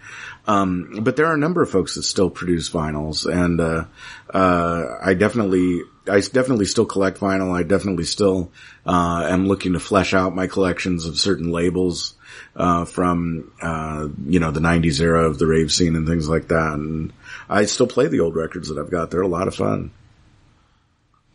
[0.48, 3.86] Um, but there are a number of folks that still produce vinyls and, uh,
[4.34, 7.56] uh, I definitely, I definitely still collect vinyl.
[7.56, 8.52] I definitely still,
[8.86, 12.16] uh, am looking to flesh out my collections of certain labels,
[12.56, 16.48] uh, from, uh, you know, the nineties era of the rave scene and things like
[16.50, 16.74] that.
[16.74, 17.14] And
[17.48, 19.12] I still play the old records that I've got.
[19.12, 19.92] They're a lot of fun.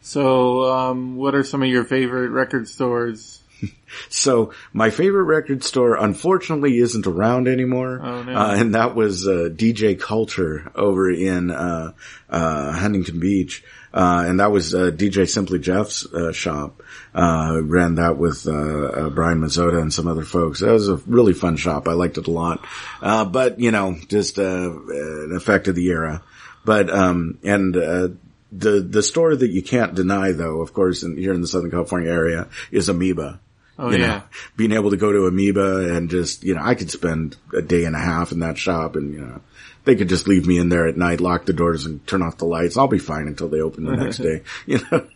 [0.04, 3.42] So, um, what are some of your favorite record stores?
[4.10, 8.02] so, my favorite record store, unfortunately, isn't around anymore.
[8.04, 8.36] Oh, no.
[8.36, 11.92] uh, and that was uh, DJ Culture over in uh,
[12.28, 13.64] uh, Huntington Beach.
[13.94, 16.82] Uh, and that was uh, DJ Simply Jeff's shop.
[17.14, 20.60] ran that with Brian Mazzotta and some other folks.
[20.60, 21.88] That was a really fun shop.
[21.88, 22.62] I liked it a lot.
[23.00, 26.22] but you know, just an effect of the era.
[26.66, 27.74] But um, and
[28.56, 31.70] the the store that you can't deny, though, of course, in, here in the Southern
[31.70, 33.40] California area, is Amoeba.
[33.78, 34.06] Oh you yeah.
[34.06, 34.22] Know,
[34.56, 37.84] being able to go to Amoeba and just, you know, I could spend a day
[37.84, 39.40] and a half in that shop and, you know,
[39.84, 42.38] they could just leave me in there at night, lock the doors and turn off
[42.38, 42.76] the lights.
[42.76, 45.06] I'll be fine until they open the next day, you know,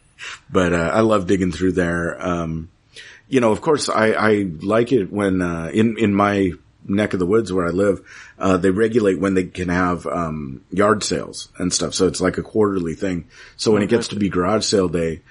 [0.51, 2.21] but, uh, I love digging through there.
[2.21, 2.69] Um,
[3.29, 6.53] you know, of course I, I like it when, uh, in, in my
[6.89, 8.01] neck of the woods where I live,
[8.39, 11.95] uh, they regulate when they can have, um, yard sales and stuff.
[11.95, 13.27] So it's like a quarterly thing.
[13.57, 15.23] So when it gets to be garage sale day,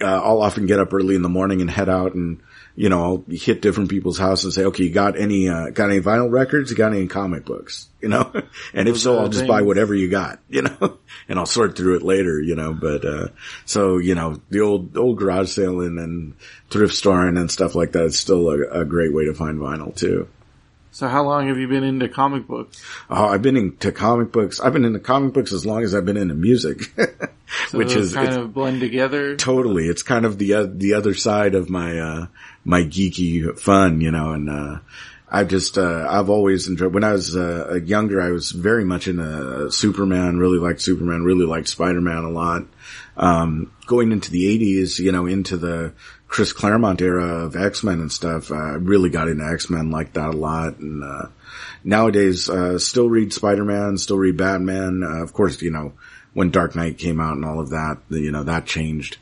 [0.00, 2.40] uh, I'll often get up early in the morning and head out and,
[2.74, 5.90] you know, I'll hit different people's houses and say, okay, you got any, uh, got
[5.90, 6.70] any vinyl records?
[6.70, 7.88] You got any comic books?
[8.04, 8.30] You know?
[8.74, 11.96] and if so, I'll just buy whatever you got, you know, and I'll sort through
[11.96, 13.28] it later, you know, but, uh,
[13.64, 16.34] so, you know, the old, old garage sale and, and
[16.68, 19.96] thrift storing and stuff like that is still a, a great way to find vinyl
[19.96, 20.28] too.
[20.94, 22.80] So how long have you been into comic books?
[23.10, 24.60] Oh, I've been into comic books.
[24.60, 26.84] I've been into comic books as long as I've been into music,
[27.68, 29.34] so which is kind of blend together.
[29.34, 32.26] Totally, it's kind of the uh, the other side of my uh,
[32.64, 34.34] my geeky fun, you know.
[34.34, 34.78] And uh,
[35.28, 36.94] I've just uh, I've always enjoyed.
[36.94, 40.38] When I was uh, younger, I was very much into Superman.
[40.38, 41.24] Really liked Superman.
[41.24, 42.66] Really liked Spider Man a lot.
[43.16, 45.92] Um, going into the '80s, you know, into the
[46.34, 50.36] Chris Claremont era of X-Men and stuff, I really got into X-Men like that a
[50.36, 50.80] lot.
[50.80, 51.28] And, uh,
[51.84, 55.04] nowadays, uh, still read Spider-Man, still read Batman.
[55.04, 55.92] Uh, of course, you know,
[56.32, 59.18] when Dark Knight came out and all of that, you know, that changed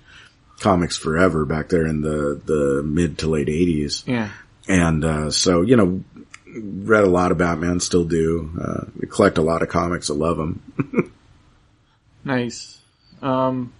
[0.60, 4.04] comics forever back there in the, the mid to late eighties.
[4.06, 4.30] Yeah.
[4.66, 6.02] And, uh, so, you know,
[6.46, 8.50] read a lot of Batman, still do.
[8.58, 10.08] Uh, collect a lot of comics.
[10.08, 11.12] I love them.
[12.24, 12.80] nice.
[13.20, 13.74] Um,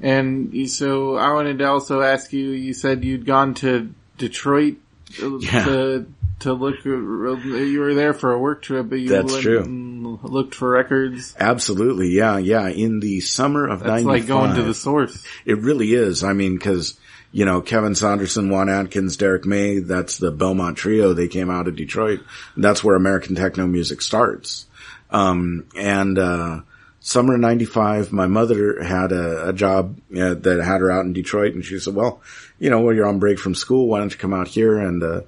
[0.00, 2.50] and so I wanted to also ask you.
[2.50, 4.76] You said you'd gone to Detroit
[5.20, 5.64] Yeah.
[5.64, 6.06] to
[6.40, 6.84] to look.
[6.84, 9.62] You were there for a work trip, but you That's went true.
[9.62, 11.34] and looked for records.
[11.38, 12.68] Absolutely, yeah, yeah.
[12.68, 15.24] In the summer of That's '95, like going to the source.
[15.44, 16.22] It really is.
[16.22, 16.98] I mean, cause,
[17.32, 21.14] you know, Kevin Saunderson, Juan Atkins, Derrick May, that's the Belleville trio.
[21.14, 22.20] They came out of Detroit.
[22.56, 24.66] That's where American techno music starts.
[25.10, 26.60] Um, and, uh,
[27.06, 31.12] summer of 95, my mother had a, a job uh, that had her out in
[31.12, 32.20] Detroit and she said, well,
[32.58, 33.86] you know, well, you're on break from school.
[33.86, 34.76] Why don't you come out here?
[34.76, 35.20] And, uh,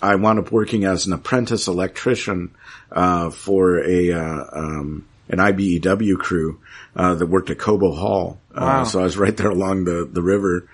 [0.00, 2.54] I wound up working as an apprentice electrician,
[2.92, 6.60] uh, for a, uh, um, an IBEW crew,
[6.94, 8.38] uh, that worked at Cobo Hall.
[8.54, 8.82] Wow.
[8.82, 10.68] Uh, so I was right there along the, the river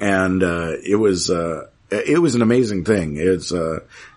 [0.00, 3.18] and, uh, it was, uh, it was an amazing thing.
[3.18, 3.52] It's,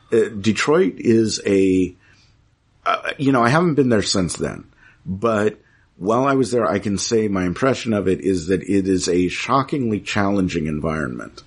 [0.10, 1.93] Detroit is a,
[2.86, 4.72] uh, you know, I haven't been there since then,
[5.06, 5.60] but
[6.03, 9.07] while I was there, I can say my impression of it is that it is
[9.07, 11.43] a shockingly challenging environment,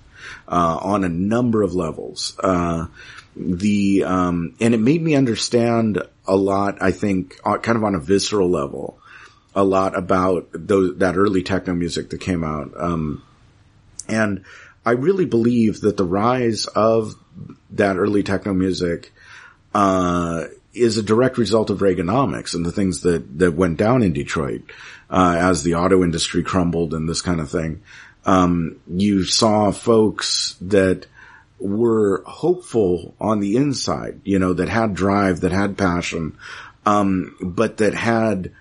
[0.47, 2.37] uh, on a number of levels.
[2.39, 2.87] Uh,
[3.35, 7.93] the, um, and it made me understand a lot, I think, uh, kind of on
[7.93, 8.99] a visceral level,
[9.55, 12.73] a lot about those, that early techno music that came out.
[12.77, 13.23] Um,
[14.07, 14.43] and
[14.85, 17.13] I really believe that the rise of
[17.71, 19.13] that early techno music,
[19.75, 20.45] uh,
[20.79, 24.61] is a direct result of Reaganomics and the things that, that went down in Detroit,
[25.09, 27.81] uh, as the auto industry crumbled and this kind of thing.
[28.25, 31.05] Um, you saw folks that
[31.59, 36.37] were hopeful on the inside, you know, that had drive, that had passion,
[36.85, 38.51] um, but that had,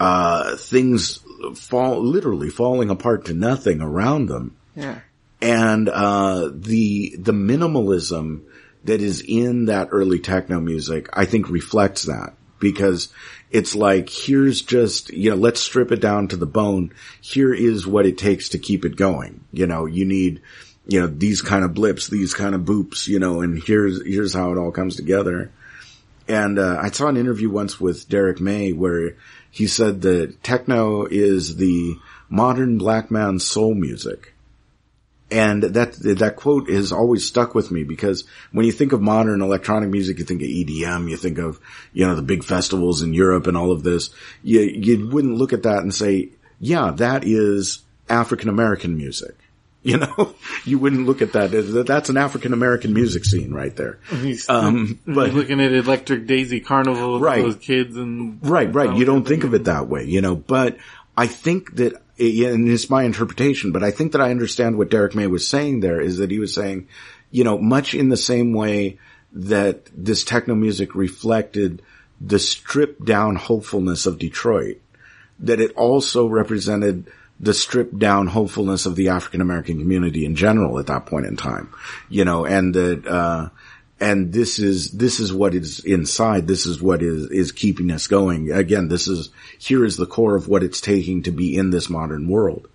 [0.00, 1.18] uh, things
[1.56, 5.00] fall, literally falling apart to nothing around them Yeah.
[5.42, 8.42] and uh, the the minimalism
[8.84, 13.08] that is in that early techno music, I think reflects that because
[13.50, 16.92] it's like here's just you know let's strip it down to the bone.
[17.20, 19.44] Here is what it takes to keep it going.
[19.52, 20.42] You know, you need
[20.86, 24.34] you know these kind of blips, these kind of boops, you know, and here's here's
[24.34, 25.50] how it all comes together.
[26.26, 29.16] And uh, I saw an interview once with Derrick May where
[29.50, 31.96] he said that techno is the
[32.28, 34.34] modern black man's soul music.
[35.30, 39.42] And that, that quote has always stuck with me because when you think of modern
[39.42, 41.60] electronic music, you think of EDM, you think of,
[41.92, 44.08] you know, the big festivals in Europe and all of this.
[44.42, 49.34] You, you wouldn't look at that and say, yeah, that is African American music.
[49.80, 51.50] You know, you wouldn't look at that.
[51.86, 54.00] That's an African American music scene right there.
[54.48, 57.42] Um, but- looking at Electric Daisy Carnival with Right.
[57.42, 58.96] those kids and Right, right.
[58.96, 60.78] You don't think of it that way, you know, but
[61.16, 65.14] I think that, and it's my interpretation, but I think that I understand what Derrick
[65.14, 66.88] May was saying there is that he was saying,
[67.30, 68.98] you know, much in the same way
[69.32, 71.82] that this techno music reflected
[72.20, 74.80] the stripped down hopefulness of Detroit,
[75.38, 80.78] that it also represented the stripped down hopefulness of the African American community in general
[80.78, 81.72] at that point in time,
[82.08, 83.48] you know, and that, uh,
[84.00, 86.46] and this is, this is what is inside.
[86.46, 88.52] This is what is, is keeping us going.
[88.52, 91.90] Again, this is, here is the core of what it's taking to be in this
[91.90, 92.68] modern world.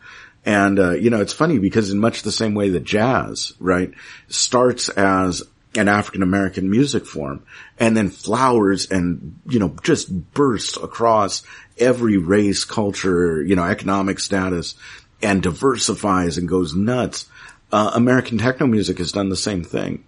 [0.46, 3.94] And, uh, you know, it's funny because in much the same way that jazz, right,
[4.28, 5.44] starts as
[5.76, 7.44] an African American music form
[7.80, 11.44] and then flowers and, you know, just bursts across
[11.78, 14.76] every race, culture, you know, economic status
[15.22, 17.28] and diversifies and goes nuts.
[17.72, 20.04] Uh, American techno music has done the same thing.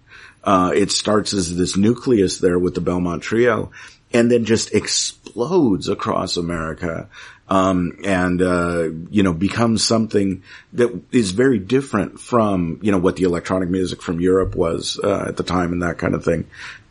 [0.46, 3.72] Uh, it starts as this nucleus there with the Belleville Trio
[4.14, 7.08] and then just explodes across America.
[7.48, 13.16] Um, and, uh, you know, becomes something that is very different from, you know, what
[13.16, 16.46] the electronic music from Europe was, uh, at the time and that kind of thing.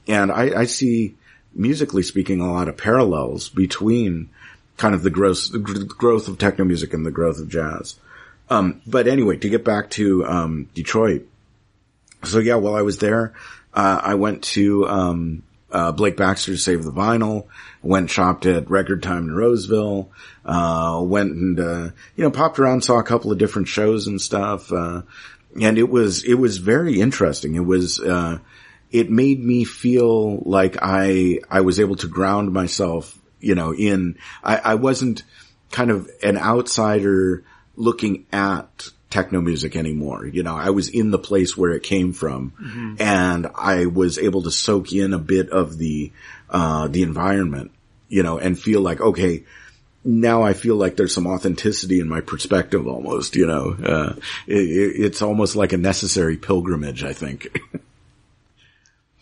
[0.08, 1.16] And I, I see,
[1.54, 4.30] musically speaking, a lot of parallels between
[4.78, 8.00] kind of the growth, the growth of techno music and the growth of jazz.
[8.50, 11.28] Um, but anyway, to get back to, um, Detroit.
[12.26, 13.34] So yeah, while I was there,
[13.74, 17.48] uh, I went to, um, uh, Blake Baxter's Save the Vinyl,
[17.82, 20.10] went shopped at Record Time in Roseville,
[20.46, 24.22] uh, went and, uh, you know, popped around, saw a couple of different shows and
[24.22, 25.02] stuff, uh,
[25.60, 27.56] and it was, it was very interesting.
[27.56, 28.40] It was, uh,
[28.92, 34.18] it made me feel like I, I was able to ground myself, you know, in,
[34.44, 35.24] I, I wasn't
[35.72, 37.44] kind of an outsider
[37.76, 40.26] looking at techno music anymore.
[40.38, 42.42] You know, I was in the place where it came from
[43.00, 46.12] and I was able to soak in a bit of the,
[46.50, 47.72] uh, the environment,
[48.10, 49.44] you know, and feel like, okay,
[50.04, 54.14] now I feel like there's some authenticity in my perspective almost, you know, uh,
[54.48, 57.48] it, it- it's almost like a necessary pilgrimage, I think.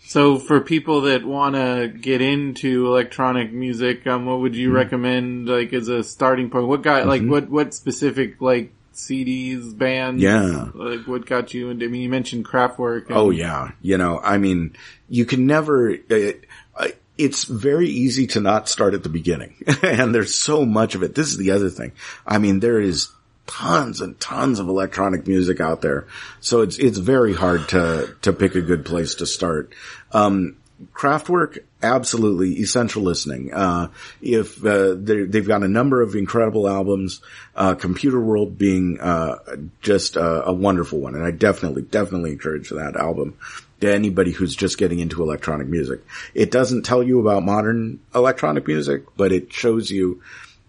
[0.05, 4.75] So for people that want to get into electronic music, um, what would you Mm-hmm.
[4.75, 6.67] recommend, like, as a starting point?
[6.67, 10.21] What got, like, what, what specific, like, CDs, bands?
[10.21, 10.69] Yeah.
[10.73, 13.07] Like, what got you into, I mean, you mentioned Kraftwerk.
[13.07, 14.75] and- Oh yeah, you know, I mean,
[15.09, 15.91] you can never.
[16.09, 16.31] Uh,
[16.75, 16.87] uh,
[17.17, 21.13] it's very easy to not start at the beginning, and there's so much of it.
[21.15, 21.91] This is the other thing.
[22.25, 23.09] I mean, there is
[23.45, 26.07] tons and tons of electronic music out there,
[26.39, 29.73] so it's it's very hard to to pick a good place to start.
[30.11, 30.55] Um,
[30.93, 33.53] Kraftwerk, absolutely essential listening.
[33.53, 33.89] Uh,
[34.21, 37.21] if, uh, they- they've got a number of incredible albums,
[37.55, 39.37] uh, Computer World being, uh,
[39.81, 41.15] just a, a wonderful one.
[41.15, 43.35] And I definitely, definitely encourage that album
[43.81, 46.01] to anybody who's just getting into electronic music.
[46.33, 50.21] It doesn't tell you about modern electronic music, but it shows you,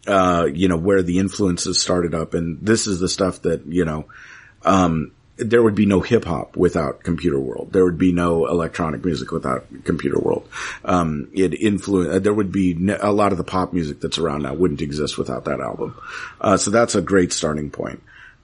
[0.07, 2.35] uh, you know, where the influences started up.
[2.35, 4.07] And this is the stuff that, you know,
[4.65, 7.73] um, there would be no hip hop without Computer World.
[7.73, 10.49] There would be no electronic music without Computer World.
[10.85, 12.23] Um, it influenced.
[12.23, 15.47] There would be a lot of the pop music that's around now wouldn't exist without
[15.47, 15.97] that album.
[16.41, 18.03] Uh, so that's a great starting point.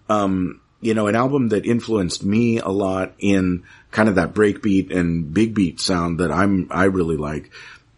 [0.08, 4.94] Um, you know, an album that influenced me a lot in kind of that breakbeat
[4.94, 7.50] and big beat sound that I'm I really like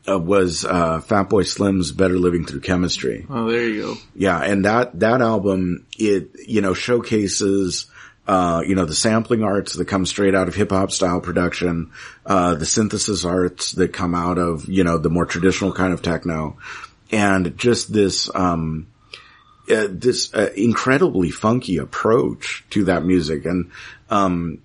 [0.07, 3.95] uh, was uh, Fatboy Slim's "Better Living Through Chemistry." Oh, there you go.
[4.15, 7.87] Yeah, and that that album it you know showcases
[8.27, 11.91] uh you know the sampling arts that come straight out of hip hop style production,
[12.25, 16.03] uh the synthesis arts that come out of you know the more traditional kind of
[16.03, 16.57] techno,
[17.11, 18.87] and just this um
[19.71, 23.45] uh, this uh, incredibly funky approach to that music.
[23.45, 23.71] And
[24.11, 24.62] um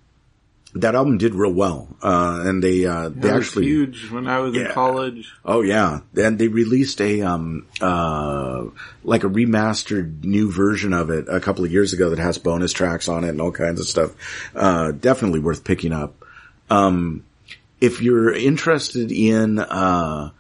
[0.78, 4.56] that album did real well uh and they uh they actually huge when I was
[4.56, 5.34] in college.
[5.44, 8.66] Oh yeah, and they released a um uh
[9.04, 12.74] like a remastered new version of it a couple of years ago that has bonus
[12.74, 14.14] tracks on it and all kinds of stuff.
[14.56, 16.24] Uh definitely worth picking up.
[16.70, 17.24] Um
[17.80, 20.32] if you're interested in uh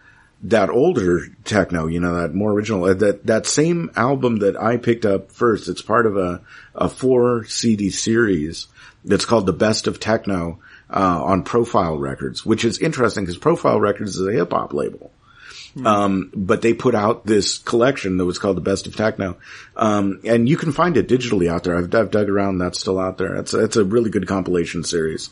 [0.43, 4.77] that older techno, you know, that more original, uh, that, that same album that I
[4.77, 6.41] picked up first, it's part of a,
[6.75, 8.67] a four CD series
[9.07, 13.79] that's called the best of techno, uh, on Profile Records, which is interesting because Profile
[13.79, 15.11] Records is a hip hop label.
[15.85, 19.37] Um, but they put out this collection that was called the best of techno.
[19.75, 21.77] Um, and you can find it digitally out there.
[21.77, 22.57] I've, I've dug around.
[22.57, 23.35] That's still out there.
[23.35, 25.29] It's, it's a really good compilation series.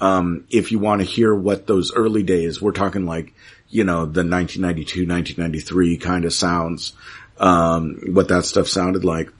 [0.00, 3.34] Um, if you want to hear what those early days, we're talking like,
[3.68, 6.92] you know, the 1992, 1993 kind of sounds,
[7.38, 9.30] um, what that stuff sounded like.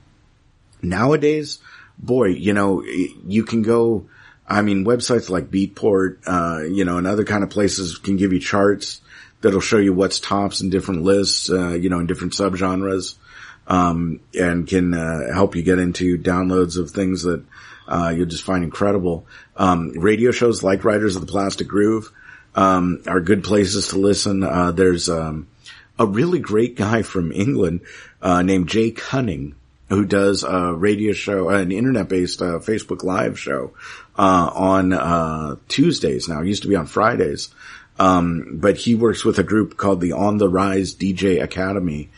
[0.83, 1.61] Nowadays,
[2.03, 4.07] boy, you know, you can go,
[4.48, 8.32] I mean, websites like Beatport, uh, you know, and other kind of places can give
[8.32, 9.01] you charts
[9.42, 13.14] that'll show you what's tops in different lists, uh, you know, in different subgenres,
[13.66, 17.42] um, and can, uh, help you get into downloads of things that,
[17.86, 19.26] uh, you'll just find incredible.
[19.57, 22.11] Um, radio shows like Riders of the Plastic Groove,
[22.55, 24.42] um, are good places to listen.
[24.42, 25.46] Uh, there's, um,
[25.98, 27.80] a really great guy from England,
[28.22, 29.55] uh, named Jay Cunning,
[29.91, 33.72] who does a radio show, an internet-based uh, Facebook Live show
[34.16, 36.41] uh, on uh, Tuesdays now.
[36.41, 37.53] It used to be on Fridays,
[37.99, 42.09] um, but he works with a group called the On the Rise DJ Academy,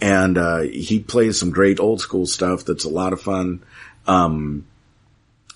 [0.00, 3.64] and uh, he plays some great old school stuff that's a lot of fun.
[4.06, 4.68] Um,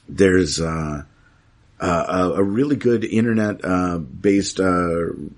[0.09, 1.05] there's uh,
[1.79, 4.59] a, really good internet uh, based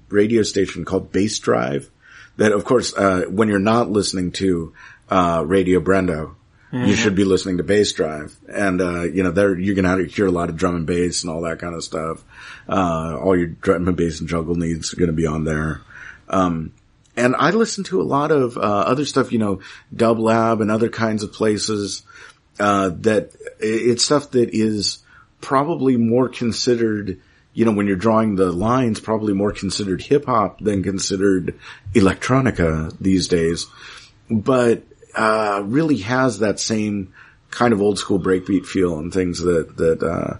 [0.08, 1.90] radio station called Bass Drive.
[2.38, 4.72] That, of course, uh, when you're not listening to
[5.12, 6.34] uh, Radio Brendo,
[6.72, 10.26] you should be listening to Bass Drive, and uh, you know there you're gonna hear
[10.26, 12.24] a lot of drum and bass and all that kind of stuff.
[12.66, 15.82] Uh, all your drum and bass and jungle needs are gonna be on there.
[16.30, 16.72] Um,
[17.14, 19.60] and I listen to a lot of uh, other stuff, you know,
[19.94, 22.04] Dub Lab and other kinds of places
[22.58, 25.00] uh, that it's stuff that is
[25.42, 27.20] probably more considered,
[27.52, 31.58] you know, when you're drawing the lines, probably more considered hip hop than considered
[31.92, 33.66] electronica these days,
[34.30, 34.84] but
[35.14, 37.12] uh, really has that same
[37.50, 40.38] kind of old school breakbeat feel and things that that uh,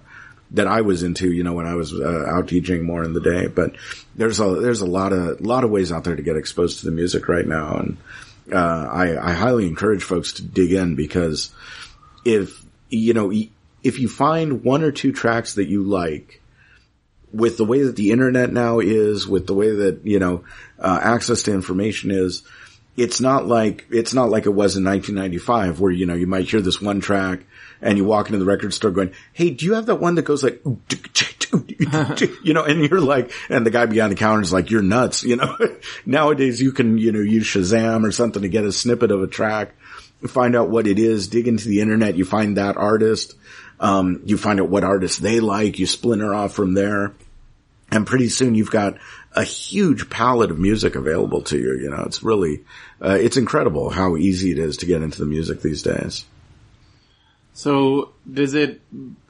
[0.52, 3.20] that I was into, you know, when I was uh, out DJing more in the
[3.20, 3.46] day.
[3.46, 3.76] But
[4.14, 6.86] there's a there's a lot of lot of ways out there to get exposed to
[6.86, 7.96] the music right now, and
[8.52, 8.56] uh,
[8.90, 11.50] I, I highly encourage folks to dig in because
[12.24, 13.32] if you know
[13.82, 16.40] if you find one or two tracks that you like
[17.32, 20.44] with the way that the internet now is with the way that you know
[20.78, 22.42] uh, access to information is
[22.96, 26.48] it's not like it's not like it was in 1995 where you know you might
[26.48, 27.44] hear this one track
[27.80, 30.22] and you walk into the record store going hey do you have that one that
[30.22, 30.62] goes like
[32.42, 35.22] you know and you're like and the guy behind the counter is like you're nuts
[35.24, 35.56] you know
[36.06, 39.26] nowadays you can you know use shazam or something to get a snippet of a
[39.26, 39.74] track
[40.28, 43.34] find out what it is, dig into the internet, you find that artist,
[43.80, 47.12] um, you find out what artists they like, you splinter off from there.
[47.90, 48.96] And pretty soon you've got
[49.34, 51.78] a huge palette of music available to you.
[51.78, 52.64] You know, it's really,
[53.00, 56.24] uh, it's incredible how easy it is to get into the music these days.
[57.54, 58.80] So does it,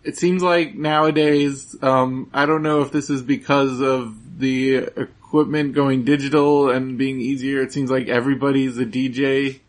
[0.05, 5.75] it seems like nowadays, um, I don't know if this is because of the equipment
[5.75, 7.63] going digital and being easier.
[7.63, 9.61] It seems like everybody's a DJ.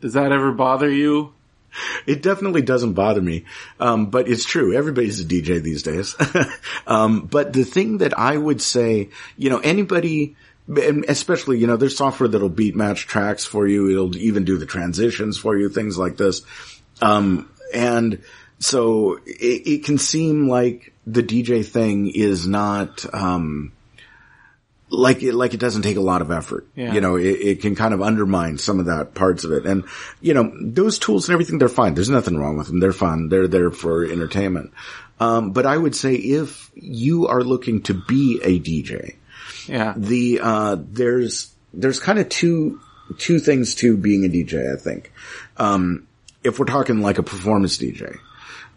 [0.00, 1.32] Does that ever bother you?
[2.06, 3.44] It definitely doesn't bother me,
[3.80, 4.74] um, but it's true.
[4.74, 6.14] Everybody's a DJ these days.
[6.86, 10.36] um, but the thing that I would say, you know, anybody,
[10.68, 13.90] and especially, you know, there's software that'll beat match tracks for you.
[13.90, 16.42] It'll even do the transitions for you, things like this.
[17.02, 18.22] Um, and
[18.58, 23.72] so it, it, can seem like the DJ thing is not, um,
[24.88, 26.66] like it, like it doesn't take a lot of effort.
[26.74, 26.92] Yeah.
[26.92, 29.66] You know, it, it, can kind of undermine some of that parts of it.
[29.66, 29.84] And,
[30.20, 31.94] you know, those tools and everything, they're fine.
[31.94, 32.80] There's nothing wrong with them.
[32.80, 33.28] They're fun.
[33.28, 34.72] They're there for entertainment.
[35.18, 39.16] Um, but I would say if you are looking to be a DJ,
[39.66, 42.80] yeah, the, uh, there's, there's kind of two,
[43.18, 45.12] two things to being a DJ, I think.
[45.56, 46.06] Um,
[46.44, 48.18] if we're talking like a performance DJ,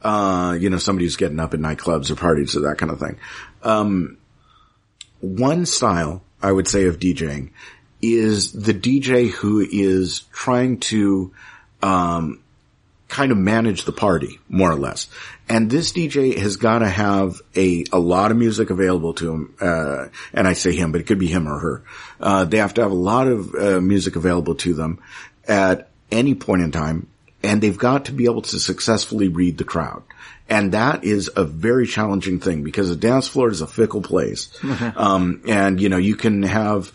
[0.01, 2.99] uh, you know, somebody who's getting up at nightclubs or parties or that kind of
[2.99, 3.19] thing.
[3.63, 4.17] Um,
[5.21, 7.51] one style, I would say, of DJing
[8.01, 11.33] is the DJ who is trying to,
[11.81, 12.41] um,
[13.09, 15.07] kind of manage the party, more or less.
[15.49, 19.55] And this DJ has got to have a, a lot of music available to him.
[19.59, 21.83] Uh, and I say him, but it could be him or her.
[22.19, 25.01] Uh, they have to have a lot of uh, music available to them
[25.47, 27.07] at any point in time.
[27.41, 30.03] And they've got to be able to successfully read the crowd.
[30.49, 34.49] And that is a very challenging thing because a dance floor is a fickle place.
[34.95, 36.91] um, and you know, you can have,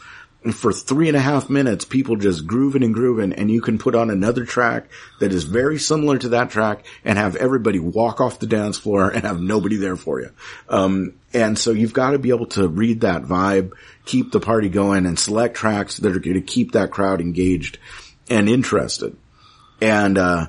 [0.53, 3.95] for three and a half minutes, people just grooving and grooving and you can put
[3.95, 4.89] on another track
[5.21, 9.09] that is very similar to that track and have everybody walk off the dance floor
[9.09, 10.31] and have nobody there for you.
[10.69, 13.73] Um, and so you've got to be able to read that vibe,
[14.05, 17.79] keep the party going and select tracks that are going to keep that crowd engaged
[18.29, 19.17] and interested.
[19.81, 20.47] And, uh,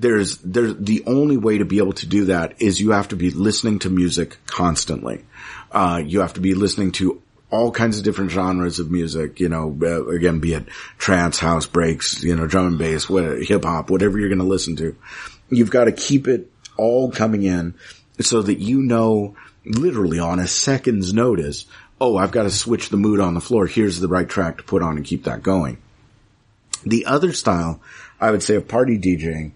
[0.00, 3.16] there's, there's the only way to be able to do that is you have to
[3.16, 5.24] be listening to music constantly.
[5.72, 7.20] Uh, you have to be listening to
[7.50, 10.68] all kinds of different genres of music, you know, uh, again, be it
[10.98, 14.76] trance, house breaks, you know, drum and bass, hip hop, whatever you're going to listen
[14.76, 14.94] to.
[15.50, 17.74] You've got to keep it all coming in
[18.20, 19.34] so that you know
[19.64, 21.66] literally on a second's notice,
[22.00, 23.66] oh, I've got to switch the mood on the floor.
[23.66, 25.78] Here's the right track to put on and keep that going.
[26.84, 27.80] The other style
[28.20, 29.52] I would say of party DJing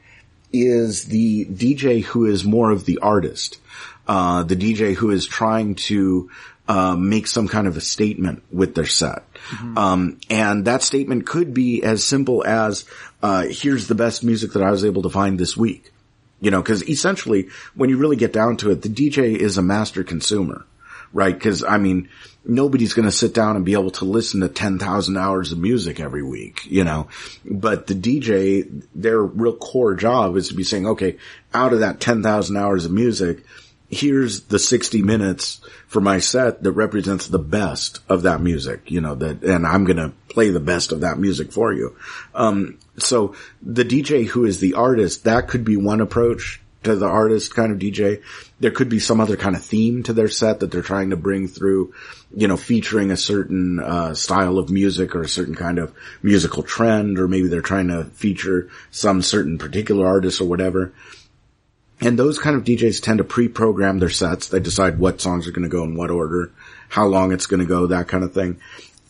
[0.53, 3.59] is the DJ who is more of the artist,
[4.07, 6.31] uh, the DJ who is trying to
[6.69, 9.31] uh, make some kind of a statement with their set.
[9.35, 9.79] Mm-hmm.
[9.79, 12.85] Um, and that statement could be as simple as,
[13.23, 15.93] uh, here's the best music that I was able to find this week.
[16.41, 19.63] You know, cause essentially when you really get down to it, the DJ is a
[19.63, 20.65] master consumer,
[21.13, 21.39] right?
[21.39, 22.09] Cause I mean,
[22.45, 26.01] nobody's going to sit down and be able to listen to 10,000 hours of music
[26.01, 27.09] every week, you know,
[27.45, 31.19] but the DJ, their real core job is to be saying, okay,
[31.55, 33.45] out of that 10,000 hours of music,
[33.93, 39.03] here's the 60 minutes for my set that represents the best of that music, you
[39.03, 41.95] know, that, and I'm going to play the best of that music for you.
[42.35, 47.07] Um, so the DJ who is the artist, that could be one approach to the
[47.07, 48.23] artist kind of DJ.
[48.61, 51.17] There could be some other kind of theme to their set that they're trying to
[51.17, 51.95] bring through,
[52.35, 56.63] you know, featuring a certain uh, style of music or a certain kind of musical
[56.63, 60.93] trend, or maybe they're trying to feature some certain particular artist or whatever.
[62.01, 64.49] And those kind of DJs tend to pre-program their sets.
[64.49, 66.51] They decide what songs are going to go in what order,
[66.89, 68.61] how long it's going to go, that kind of thing.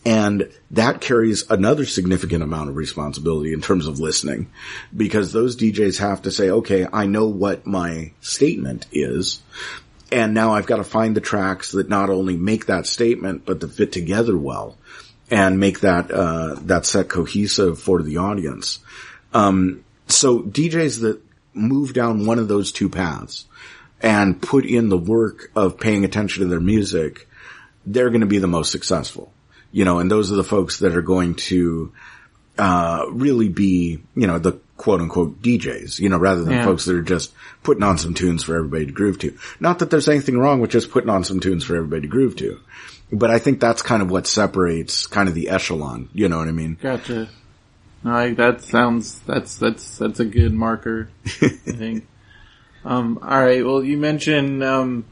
[0.05, 4.51] And that carries another significant amount of responsibility in terms of listening
[4.95, 9.41] because those DJs have to say, okay, I know what my statement is.
[10.11, 13.61] And now I've got to find the tracks that not only make that statement, but
[13.61, 14.77] that fit together well
[15.31, 18.79] and make that, uh, that set cohesive for the audience.
[19.33, 21.21] Um, so DJs that
[21.53, 23.45] move down one of those two paths
[24.01, 27.27] and put in the work of paying attention to their music,
[27.85, 29.32] they're going to be the most successful
[29.73, 31.91] you know, and those are the folks that are going to,
[32.57, 36.65] uh, really be, you know, the quote unquote DJs, you know, rather than yeah.
[36.65, 39.37] folks that are just putting on some tunes for everybody to groove to.
[39.59, 42.35] Not that there's anything wrong with just putting on some tunes for everybody to groove
[42.37, 42.59] to,
[43.11, 46.47] but I think that's kind of what separates kind of the echelon, you know what
[46.47, 46.77] I mean?
[46.81, 47.29] Gotcha.
[48.03, 52.07] No, that sounds, that's, that's, that's a good marker, I think.
[52.83, 55.05] um, alright, well you mentioned, um,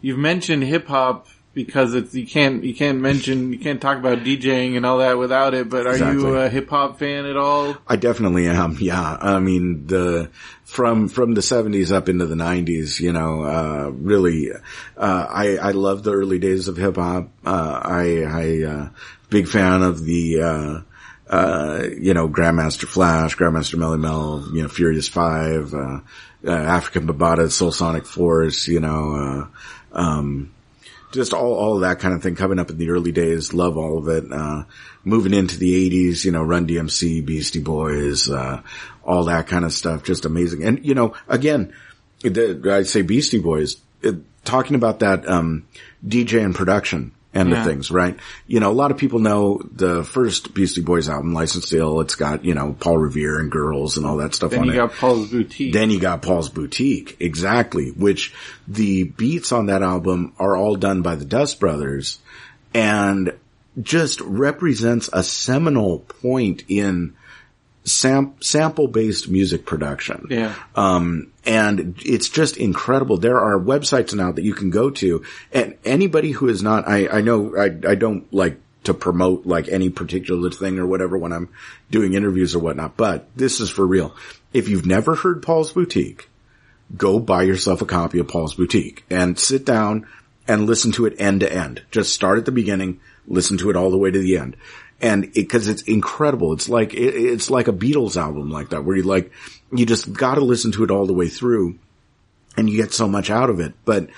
[0.00, 4.18] you've mentioned hip hop because it's you can't you can't mention you can't talk about
[4.18, 5.68] DJing and all that without it.
[5.68, 6.22] But are Exactly.
[6.22, 7.76] you a hip hop fan at all?
[7.86, 8.76] I definitely am.
[8.80, 9.16] Yeah.
[9.20, 10.30] I mean, the,
[10.64, 15.70] from, from the seventies up into the nineties, you know, uh, really, uh, I, I
[15.70, 17.30] love the early days of hip hop.
[17.46, 18.88] Uh, I, I, uh,
[19.30, 20.80] big fan of the, uh,
[21.32, 26.00] uh, you know, Grandmaster Flash, Grandmaster Melle Mel, you know, Furious Five, uh, uh,
[26.44, 29.48] Afrika Bambaataa, Soulsonic Force, you know,
[29.94, 30.53] uh, um,
[31.14, 33.54] just all, all of that kind of thing coming up in the early days.
[33.54, 34.30] Love all of it.
[34.30, 34.64] Uh,
[35.04, 38.62] moving into the eighties, you know, Run DMC, Beastie Boys, uh,
[39.04, 40.04] all that kind of stuff.
[40.04, 40.64] Just amazing.
[40.64, 41.72] And, you know, again,
[42.20, 45.66] the, I say Beastie Boys, it, talking about that, um,
[46.06, 47.60] DJ and production end Yeah.
[47.60, 48.16] of things, right?
[48.46, 52.00] You know, a lot of people know the first Beastie Boys album, License to Ill.
[52.00, 54.74] It's got, you know, Paul Revere and girls and all that stuff Then on you
[54.74, 55.72] got Paul's Boutique.
[55.72, 58.32] Then you got Paul's Boutique, exactly, which
[58.68, 62.18] the beats on that album are all done by the Dust Brothers
[62.72, 63.32] and
[63.82, 67.14] just represents a seminal point in
[67.84, 70.26] sam- sample-based music production.
[70.30, 70.54] yeah.
[70.76, 73.18] Um, and it's just incredible.
[73.18, 77.08] There are websites now that you can go to and anybody who is not, I,
[77.08, 81.32] I know I, I don't like to promote like any particular thing or whatever when
[81.32, 81.48] I'm
[81.90, 84.14] doing interviews or whatnot, but this is for real.
[84.52, 86.28] If you've never heard Paul's Boutique,
[86.96, 90.06] go buy yourself a copy of Paul's Boutique and sit down
[90.46, 91.82] and listen to it end to end.
[91.90, 94.56] Just start at the beginning, listen to it all the way to the end.
[95.00, 96.52] And it, cause it's incredible.
[96.52, 99.32] It's like, it, it's like a Beatles album like that where you like,
[99.74, 101.78] you just gotta listen to it all the way through
[102.56, 103.74] and you get so much out of it.
[103.84, 104.08] But,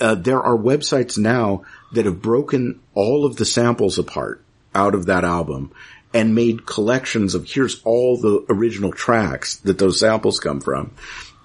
[0.00, 4.42] uh, there are websites now that have broken all of the samples apart
[4.74, 5.72] out of that album
[6.14, 10.92] and made collections of here's all the original tracks that those samples come from.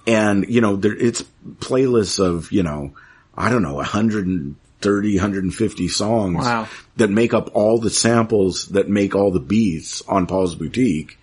[0.08, 1.24] And, you know, there, it's
[1.60, 2.94] playlists of, you know,
[3.36, 6.68] I don't know, 130, 150 songs Wow.
[6.98, 11.18] that make up all the samples that make all the beats on Paul's Boutique.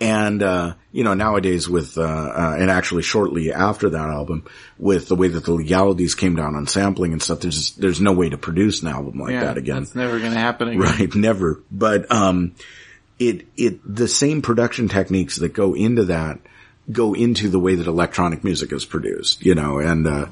[0.00, 4.44] And, uh, you know, nowadays with, uh, uh, and actually shortly after that album,
[4.78, 8.00] with the way that the legalities came down on sampling and stuff, there's just, there's
[8.00, 9.80] no way to produce an album like yeah, that again.
[9.80, 10.80] That's never going to happen again.
[10.80, 11.62] Right, never.
[11.70, 12.54] But um
[13.18, 16.40] it it the same production techniques that go into that
[16.90, 20.26] go into the way that electronic music is produced, you know, and uh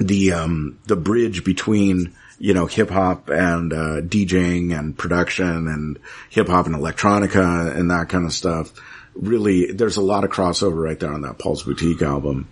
[0.00, 5.98] the um the bridge between you know hip hop and uh DJing and production and
[6.30, 8.72] hip hop and electronica and that kind of stuff.
[9.18, 12.48] Really there's a lot of crossover right there on that Paul's Boutique album.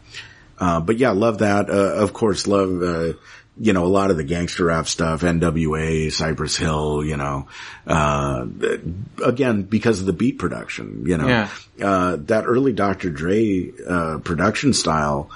[0.59, 1.71] Uh, but yeah, love that.
[1.71, 3.13] Uh, of course, love, uh,
[3.59, 7.47] you know, a lot of the gangster rap stuff, NWA, Cypress Hill, you know,
[7.87, 8.47] uh,
[9.25, 11.49] again, because of the beat production, you know, Yeah.
[11.83, 13.11] uh, that early Dr.
[13.11, 15.31] Dre, uh, production style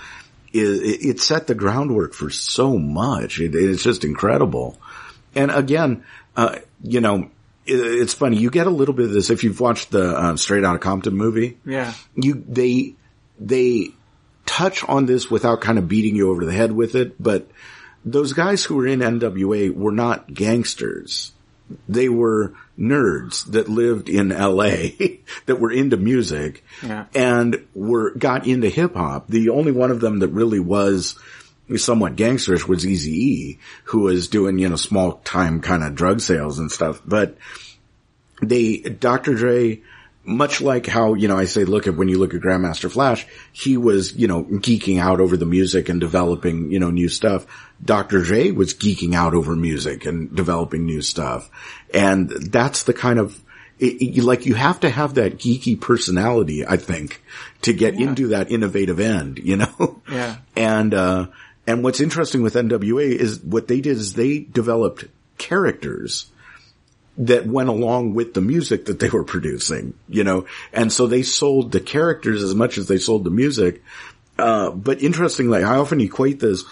[0.53, 0.59] it,
[1.05, 3.41] it set the groundwork for so much.
[3.41, 4.77] It, it's just incredible.
[5.35, 6.05] And again,
[6.37, 7.31] uh, you know,
[7.67, 8.39] it's funny.
[8.39, 11.17] You get a little bit of this if you've watched the, uh, Straight Outta Compton
[11.17, 11.93] movie Yeah.
[12.17, 12.95] you they
[13.39, 13.89] they
[14.47, 17.49] touch on this without kind of beating you over the head with it, but
[18.05, 21.33] those guys who were in NWA were not gangsters.
[21.89, 24.89] They were nerds that lived in LA
[25.47, 27.05] that were into music Yeah.
[27.15, 29.29] and were got into hip hop.
[29.29, 31.17] The only one of them that really was
[31.79, 36.21] somewhat gangsterish was Easy E, who was doing, you know, small time kind of drug
[36.21, 37.01] sales and stuff.
[37.05, 37.37] But
[38.43, 39.35] they, Dr.
[39.35, 39.81] Dre,
[40.25, 43.27] much like how, you know, I say, look at when you look at Grandmaster Flash,
[43.53, 47.47] he was, you know, geeking out over the music and developing, you know, new stuff.
[47.85, 48.23] Dr.
[48.23, 51.51] Dre was geeking out over music and developing new stuff.
[51.93, 53.41] And that's the kind of,
[53.79, 57.23] it, it- like you have to have that geeky personality, I think,
[57.63, 60.03] to get into that innovative end, you know?
[60.11, 60.37] Yeah.
[60.57, 61.27] And, uh,
[61.71, 65.05] and what's interesting with NWA is what they did is they developed
[65.39, 66.27] characters
[67.17, 71.23] that went along with the music that they were producing, you know, and so they
[71.23, 73.85] sold the characters as much as they sold the music.
[74.37, 76.65] Uh, but interestingly, I often equate this.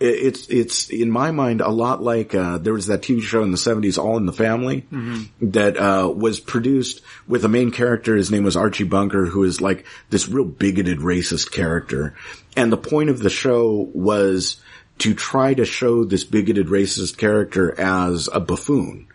[0.00, 3.50] It's, it's in my mind a lot like, uh, there was that TV show in
[3.50, 4.86] the seventies, All in the Family,
[5.42, 8.16] that, uh, was produced with a main character.
[8.16, 12.14] His name was Archie Bunker, who is like this real bigoted racist character.
[12.56, 14.56] And the point of the show was
[15.00, 19.06] to try to show this bigoted racist character as a buffoon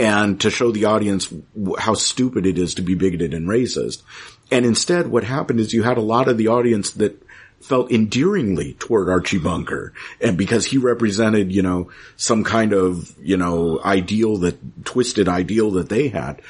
[0.00, 1.32] and to show the audience
[1.78, 4.02] how stupid it is to be bigoted and racist.
[4.50, 7.22] And instead what happened is you had a lot of the audience that
[7.60, 13.36] felt endearingly toward Archie Bunker and because he represented, you know, some kind of, you
[13.36, 16.40] know, ideal that, twisted ideal that they had.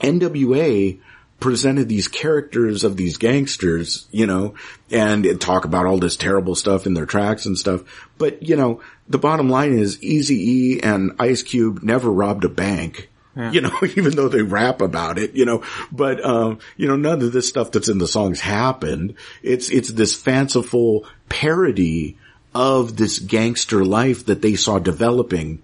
[0.00, 0.98] NWA
[1.40, 4.54] presented these characters of these gangsters, you know,
[4.90, 7.82] and talk about all this terrible stuff in their tracks and stuff.
[8.16, 12.48] But, you know, the bottom line is Easy E and Ice Cube never robbed a
[12.48, 13.10] bank.
[13.36, 13.50] Yeah.
[13.50, 17.22] You know, even though they rap about it, you know, but, um, you know, none
[17.22, 19.14] of this stuff that's in the songs happened.
[19.42, 22.18] It's, it's this fanciful parody
[22.54, 25.62] of this gangster life that they saw developing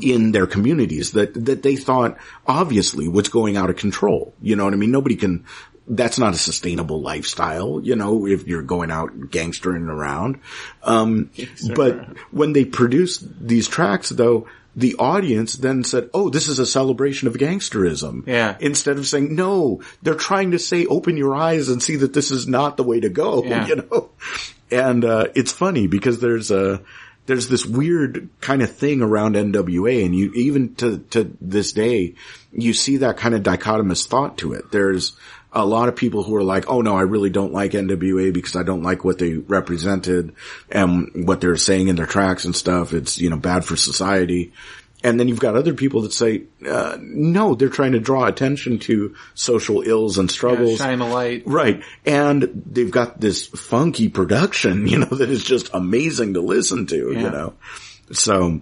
[0.00, 4.32] in their communities that, that they thought obviously was going out of control.
[4.40, 4.90] You know what I mean?
[4.90, 5.44] Nobody can,
[5.86, 10.40] that's not a sustainable lifestyle, you know, if you're going out gangstering around.
[10.82, 16.48] Um, yes, but when they produced these tracks though, the audience then said, "Oh, this
[16.48, 18.56] is a celebration of gangsterism." Yeah.
[18.60, 22.30] Instead of saying, "No, they're trying to say, open your eyes and see that this
[22.30, 23.66] is not the way to go." Yeah.
[23.66, 24.10] You know,
[24.70, 26.82] and uh, it's funny because there's a
[27.26, 32.14] there's this weird kind of thing around NWA and you, even to, to this day,
[32.52, 34.70] you see that kind of dichotomous thought to it.
[34.70, 35.16] There's
[35.56, 38.56] a lot of people who are like, oh no, I really don't like NWA because
[38.56, 40.34] I don't like what they represented
[40.70, 42.92] and what they're saying in their tracks and stuff.
[42.92, 44.52] It's, you know, bad for society.
[45.02, 48.80] And then you've got other people that say, uh, no, they're trying to draw attention
[48.80, 50.72] to social ills and struggles.
[50.72, 51.44] Yeah, shine a light.
[51.46, 51.82] Right.
[52.04, 57.12] And they've got this funky production, you know, that is just amazing to listen to,
[57.12, 57.20] yeah.
[57.20, 57.54] you know.
[58.12, 58.60] So,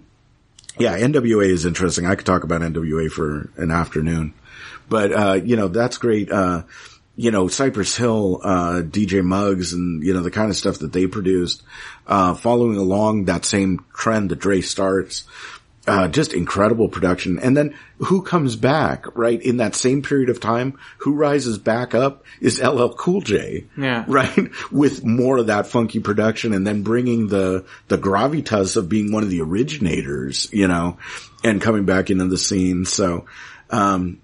[0.79, 2.05] yeah, NWA is interesting.
[2.05, 4.33] I could talk about NWA for an afternoon.
[4.89, 6.31] But, uh, you know, that's great.
[6.31, 6.63] Uh,
[7.15, 10.91] you know, Cypress Hill, uh, DJ Muggs and, you know, the kind of stuff that
[10.91, 11.63] they produced,
[12.07, 15.23] uh, following along that same trend that Dre starts
[15.87, 17.39] uh, just incredible production.
[17.39, 19.41] And then who comes back, right?
[19.41, 23.65] In that same period of time, who rises back up is LL Cool J.
[23.77, 24.03] Yeah.
[24.07, 24.49] Right?
[24.71, 29.23] With more of that funky production and then bringing the, the gravitas of being one
[29.23, 30.97] of the originators, you know,
[31.43, 32.85] and coming back into the scene.
[32.85, 33.25] So,
[33.69, 34.21] um,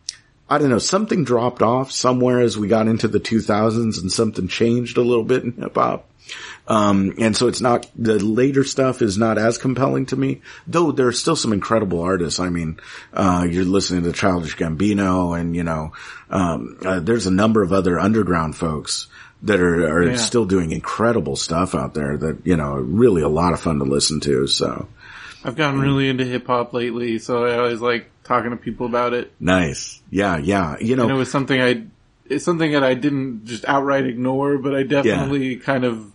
[0.52, 4.50] I don't know, something dropped off somewhere as we got into the 2000s and something
[4.50, 6.10] changed a little bit in hip hop.
[6.68, 10.92] Um, and so it's not, the later stuff is not as compelling to me, though
[10.92, 12.42] there are still some incredible artists.
[12.42, 12.82] I mean,
[13.14, 15.94] uh, you're listening to Childish Gambino and, you know,
[16.30, 19.08] um, uh, there's a number of other underground folks
[19.44, 20.16] that are, are yeah.
[20.18, 23.86] still doing incredible stuff out there that, you know, really a lot of fun to
[23.86, 24.48] listen to.
[24.48, 24.90] So
[25.46, 27.20] I've gotten really into hip hop lately.
[27.20, 29.34] So I always like talking to people about it.
[29.40, 30.02] Nice.
[30.10, 30.38] Yeah.
[30.38, 30.78] Yeah.
[30.80, 31.84] You know, and it was something I,
[32.26, 35.64] it's something that I didn't just outright ignore, but I definitely yeah.
[35.64, 36.12] kind of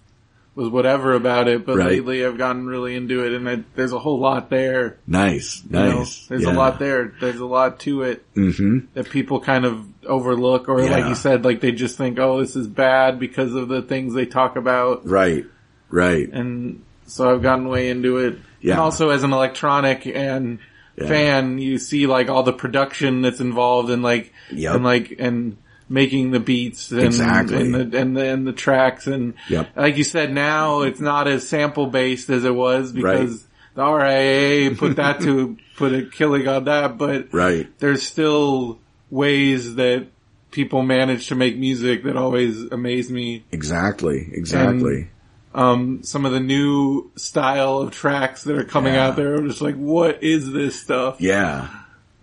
[0.56, 1.88] was whatever about it, but right.
[1.88, 4.96] lately I've gotten really into it, and I, there's a whole lot there.
[5.06, 5.92] Nice, nice.
[5.92, 6.28] Know?
[6.28, 6.54] There's yeah.
[6.54, 7.12] a lot there.
[7.20, 8.86] There's a lot to it mm-hmm.
[8.94, 10.90] that people kind of overlook, or yeah.
[10.90, 14.14] like you said, like they just think, "Oh, this is bad" because of the things
[14.14, 15.06] they talk about.
[15.06, 15.44] Right,
[15.90, 16.26] right.
[16.32, 18.38] And so I've gotten way into it.
[18.62, 18.72] Yeah.
[18.72, 20.58] And also, as an electronic and
[20.97, 21.07] yeah.
[21.07, 24.74] fan, you see like all the production that's involved, and like, yep.
[24.74, 25.57] and like, and
[25.88, 27.61] making the beats and, exactly.
[27.61, 29.70] and the and the and the tracks and yep.
[29.76, 33.74] like you said now it's not as sample based as it was because right.
[33.74, 38.78] the RIAA put that to put a killing on that but right there's still
[39.11, 40.09] ways that
[40.51, 45.09] people manage to make music that always amaze me exactly exactly and,
[45.57, 49.09] um, some of the new style of tracks that are coming yeah.
[49.09, 49.34] out there.
[49.34, 51.20] I'm just like, what is this stuff?
[51.20, 51.68] Yeah.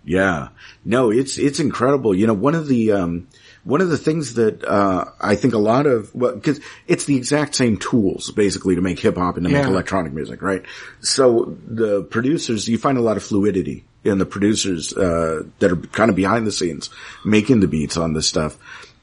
[0.04, 0.48] Yeah.
[0.84, 2.14] No, it's, it's incredible.
[2.14, 3.26] You know, one of the, um,
[3.64, 7.16] one of the things that uh, I think a lot of well, because it's the
[7.16, 9.60] exact same tools basically to make hip hop and to yeah.
[9.60, 10.62] make electronic music, right?
[11.00, 15.76] So the producers, you find a lot of fluidity in the producers uh, that are
[15.76, 16.90] kind of behind the scenes
[17.24, 18.58] making the beats on this stuff.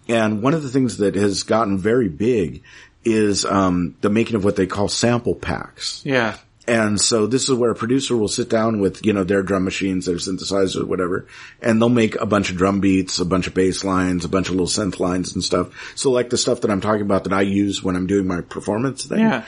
[0.08, 2.64] And one of the things that has gotten very big
[3.04, 6.02] is um, the making of what they call sample packs.
[6.06, 6.38] Yeah.
[6.68, 9.66] And so this is where a producer will sit down with, you know, their drum
[9.66, 11.28] machines, their synthesizers, whatever,
[11.62, 14.48] and they'll make a bunch of drum beats, a bunch of bass lines, a bunch
[14.48, 15.94] of little synth lines and stuff.
[15.96, 18.42] So like the stuff that I'm talking about that I use when I'm doing my
[18.42, 19.20] performance thing.
[19.20, 19.46] Yeah.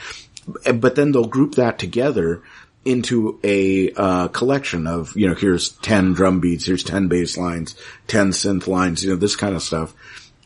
[0.74, 2.42] But then they'll group that together
[2.84, 7.76] into a uh, collection of, you know, here's 10 drum beats, here's 10 bass lines,
[8.08, 9.94] 10 synth lines, you know, this kind of stuff.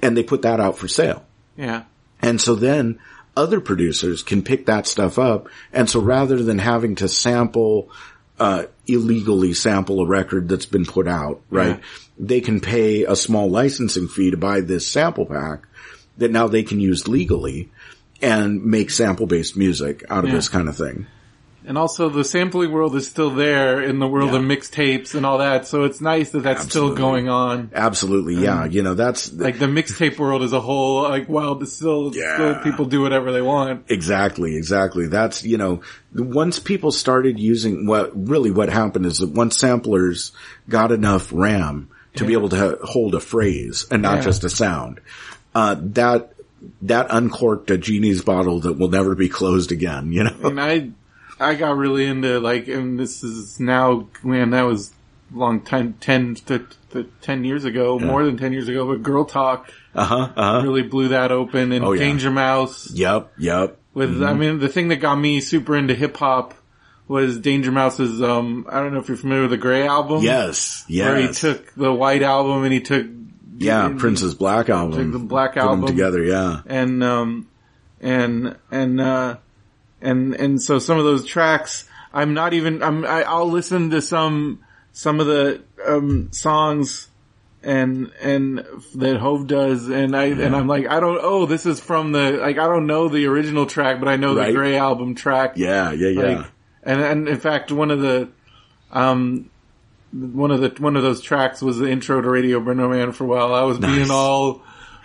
[0.01, 1.25] And they put that out for sale.
[1.57, 1.85] Yeah.
[2.21, 2.99] And so then
[3.37, 5.49] other producers can pick that stuff up.
[5.73, 7.91] And so rather than having to sample,
[8.39, 11.79] uh, illegally sample a record that's been put out, right?
[11.79, 11.85] Yeah.
[12.19, 15.67] They can pay a small licensing fee to buy this sample pack
[16.17, 17.71] that now they can use legally
[18.21, 20.37] and make sample based music out of yeah.
[20.37, 21.07] this kind of thing.
[21.69, 24.39] And also the sampling world is still there in the world yeah.
[24.39, 25.67] of mixtapes and all that.
[25.67, 26.97] So it's nice that that's Absolutely.
[26.97, 27.71] still going on.
[27.75, 28.37] Absolutely.
[28.37, 28.65] Yeah.
[28.65, 31.03] you know, that's like the mixtape world as a whole.
[31.03, 32.37] Like, wow, still, yeah.
[32.37, 33.85] still people do whatever they want.
[33.91, 34.57] Exactly.
[34.57, 35.09] Exactly.
[35.09, 35.83] That's, you know,
[36.15, 40.33] once people started using what really what happened is that once samplers
[40.71, 44.23] got enough RAM to be able to hold a phrase and not Yeah.
[44.23, 45.01] just a sound.
[45.55, 46.33] Uh, that,
[46.83, 50.35] that uncorked a genie's bottle that will never be closed again, you know?
[50.45, 50.91] and I,
[51.41, 54.93] I got really into like, and this is now, man, that was
[55.35, 59.03] a long time, 10 to, to 10 years ago, more than 10 years ago, but
[59.03, 60.61] Girl Talk Uh huh, uh huh.
[60.65, 62.01] really blew that open and Oh, yeah.
[62.01, 63.79] Danger Mouse Yep, yep.
[63.95, 66.55] with, I mean, the thing that got me super into hip hop
[67.07, 70.23] was Danger Mouse's, um, I don't know if you're familiar with the Gray album.
[70.23, 71.07] Yes, yes.
[71.07, 73.07] Where he took the white album and he took,
[73.57, 75.13] yeah, Prince's Black album.
[75.13, 75.87] Took the Black album.
[75.87, 76.61] together, yeah.
[76.67, 77.49] and um
[78.01, 79.39] and and uh
[80.01, 84.01] and and so some of those tracks I'm not even I'm I, I'll listen to
[84.03, 84.61] some
[84.93, 87.09] some of the um songs
[87.63, 91.81] and and that Hov does and I and I'm like I don't oh this is
[91.81, 94.47] from the like I don't know the original track but I know Right.
[94.49, 96.23] the Gray album track Yeah, yeah, yeah.
[96.39, 96.47] like
[96.85, 98.29] and and in fact one of the
[98.93, 99.51] um
[100.13, 103.25] one of the one of those tracks was the intro to Radio Brendo Man for
[103.25, 103.95] a while I was Nice.
[103.97, 104.63] being all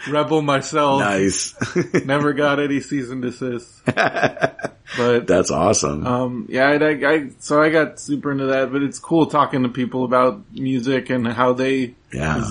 [0.09, 1.55] rebel myself nice.
[2.05, 3.81] Never got any season desist.
[3.85, 6.05] But That's awesome.
[6.05, 8.71] um, yeah, I, I, I so I got super into that.
[8.71, 11.95] But it's cool talking to people about music and how they.
[12.13, 12.43] yeah.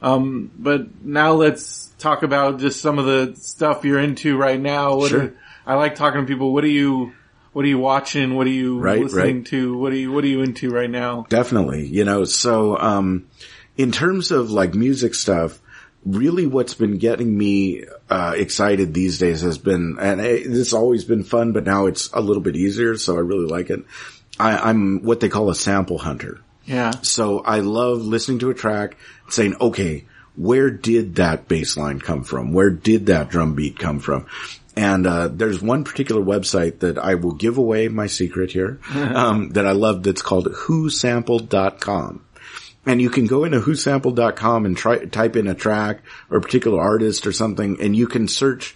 [0.00, 4.96] Um, but now let's talk about just some of the stuff you're into right now.
[4.96, 5.22] What Sure.
[5.22, 5.34] are-
[5.66, 6.54] I like talking to people.
[6.54, 7.12] What are you?
[7.52, 8.36] What are you watching?
[8.36, 9.46] What are you Right, listening right.
[9.46, 9.76] to?
[9.76, 11.26] What are you What are you into right now?
[11.28, 11.86] Definitely.
[11.86, 13.26] You know, so, um,
[13.76, 15.60] in terms of like music stuff,
[16.04, 21.04] really what's been getting me, uh, excited these days has been, and it, it's always
[21.04, 23.84] been fun, but now it's a little bit easier, so I really like it.
[24.38, 26.40] I, I'm what they call a sample hunter.
[26.64, 30.04] Yeah, So I love listening to a track and saying, okay,
[30.36, 32.52] where did that bass line come from?
[32.52, 34.26] Where did that drum beat come from?
[34.76, 39.48] And, uh, there's one particular website that I will give away my secret here, um,
[39.50, 42.24] that I love that's called whosampled.com.
[42.88, 46.80] And you can go into whosampled.com and try, type in a track or a particular
[46.80, 48.74] artist or something and you can search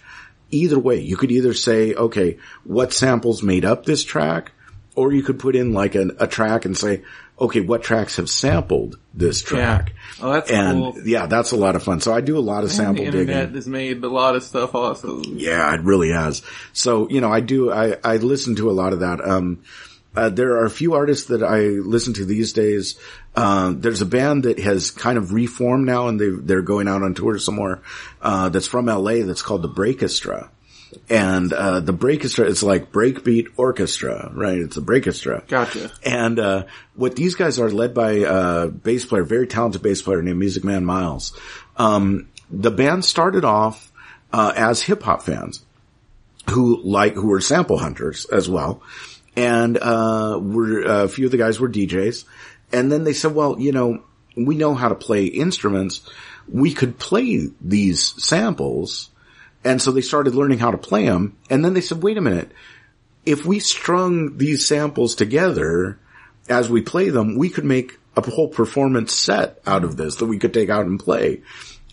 [0.51, 0.99] either way.
[0.99, 4.51] You could either say, okay, what samples made up this track?
[4.95, 7.01] Or you could put in like an, a track and say,
[7.39, 9.93] okay, what tracks have sampled this track?
[10.21, 11.07] Oh, that's and cool.
[11.07, 11.99] yeah, that's a lot of fun.
[11.99, 13.55] So I do a lot of the sample internet digging.
[13.55, 15.23] has made a lot of stuff also.
[15.23, 16.43] Yeah, it really has.
[16.73, 19.27] So, you know, I do, I, I listen to a lot of that.
[19.27, 19.63] Um,
[20.15, 22.99] uh, there are a few artists that I listen to these days.
[23.35, 27.01] Uh, there's a band that has kind of reformed now and they, they're going out
[27.01, 27.81] on tour somewhere,
[28.21, 30.49] uh, that's from LA that's called the Breakestra.
[31.09, 34.59] And, uh, the Breakestra is like breakbeat orchestra, right?
[34.59, 35.43] It's a Breakestra.
[35.47, 35.91] Gotcha.
[36.05, 36.65] And uh,
[36.95, 40.63] what these guys are led by a bass player, very talented bass player named Music
[40.63, 41.35] Man Miles.
[41.77, 43.91] Um, the band started off
[44.31, 45.63] uh, as hip hop fans
[46.51, 48.81] who like who were sample hunters as well,
[49.35, 52.25] and uh, were a few of the guys were DJs.
[52.73, 54.03] And then they said, well, you know,
[54.35, 56.01] we know how to play instruments.
[56.51, 59.09] We could play these samples.
[59.63, 61.37] And so they started learning how to play them.
[61.49, 62.51] And then they said, wait a minute
[63.25, 65.99] if we strung these samples together
[66.49, 70.25] as we play them, we could make a whole performance set out of this that
[70.25, 71.41] we could take out and play.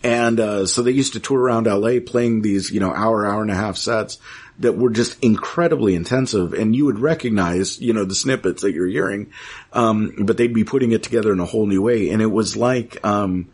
[0.03, 3.41] And uh, so they used to tour around LA playing these, you know, hour, hour
[3.41, 4.17] and a half sets
[4.61, 6.53] that were just incredibly intensive.
[6.53, 9.31] And you would recognize, you know, the snippets that you're hearing,
[9.73, 12.09] um, but they'd be putting it together in a whole new way.
[12.09, 13.49] And it was like, um,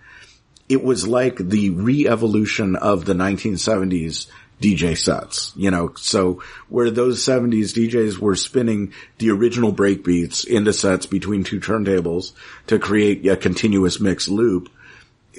[0.70, 4.28] it was like the re-evolution of the 1970s
[4.62, 10.74] DJ sets, you know, so where those 70s DJs were spinning the original breakbeats into
[10.74, 12.34] sets between two turntables
[12.66, 14.70] to create a continuous mix loop,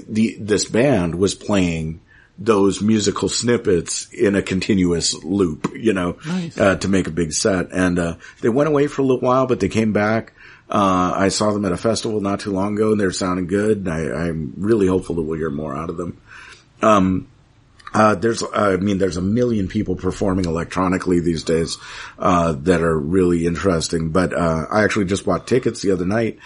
[0.09, 2.01] the, this band was playing
[2.39, 6.17] those musical snippets in a continuous loop, you know,
[6.57, 7.73] uh, to make a big set.
[7.73, 10.33] And, uh, they went away for a little while, but they came back.
[10.71, 13.89] Uh, I saw them at a festival not too long ago and they're sounding good.
[13.89, 16.21] I, I'm really hopeful that we'll hear more out of them.
[16.81, 17.27] Um,
[17.93, 21.79] uh, there's, I mean, there's a million people performing electronically these days,
[22.19, 24.11] uh, that are really interesting.
[24.11, 26.39] But, uh, I actually just bought tickets the other night,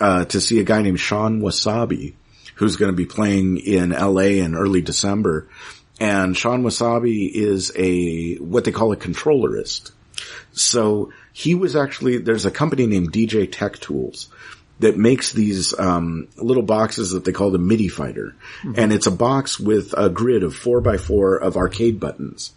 [0.00, 2.14] uh, to see a guy named Shawn Wasabi,
[2.54, 5.48] who's going to be playing in LA in early December.
[6.00, 9.92] And Shawn Wasabi is a, what they call a controllerist.
[10.52, 14.28] So he was actually, there's a company named DJ Tech Tools
[14.80, 18.34] that makes these, um, little boxes that they call the MIDI fighter.
[18.76, 22.52] And it's a box with a grid of four by four of arcade buttons.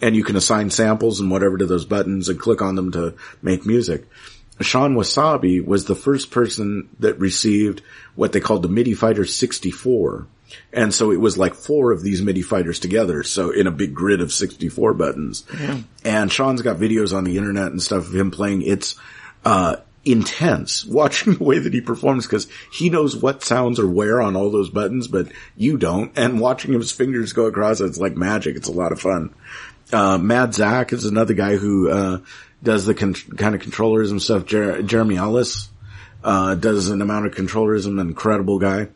[0.00, 3.14] And you can assign samples and whatever to those buttons and click on them to
[3.42, 4.06] make music.
[4.60, 7.82] Shawn Wasabi was the first person that received
[8.14, 10.26] what they called the MIDI Fighter 64.
[10.72, 13.22] And so it was like four of these MIDI fighters together.
[13.22, 15.44] So in a big grid of 64 buttons.
[16.04, 18.62] And Shawn's got videos on the internet and stuff of him playing.
[18.62, 18.96] It's,
[19.44, 24.20] uh, intense watching the way that he performs because he knows what sounds are where
[24.20, 26.16] on all those buttons, but you don't.
[26.16, 28.56] And watching his fingers go across, it's like magic.
[28.56, 29.34] It's a lot of fun.
[29.92, 32.18] Uh, Mad Zach is another guy who, uh,
[32.62, 34.46] does the con- kind of controllerism stuff.
[34.46, 35.68] Jer- Jeremy Ellis,
[36.24, 38.88] uh, does an amount of controllerism, incredible guy.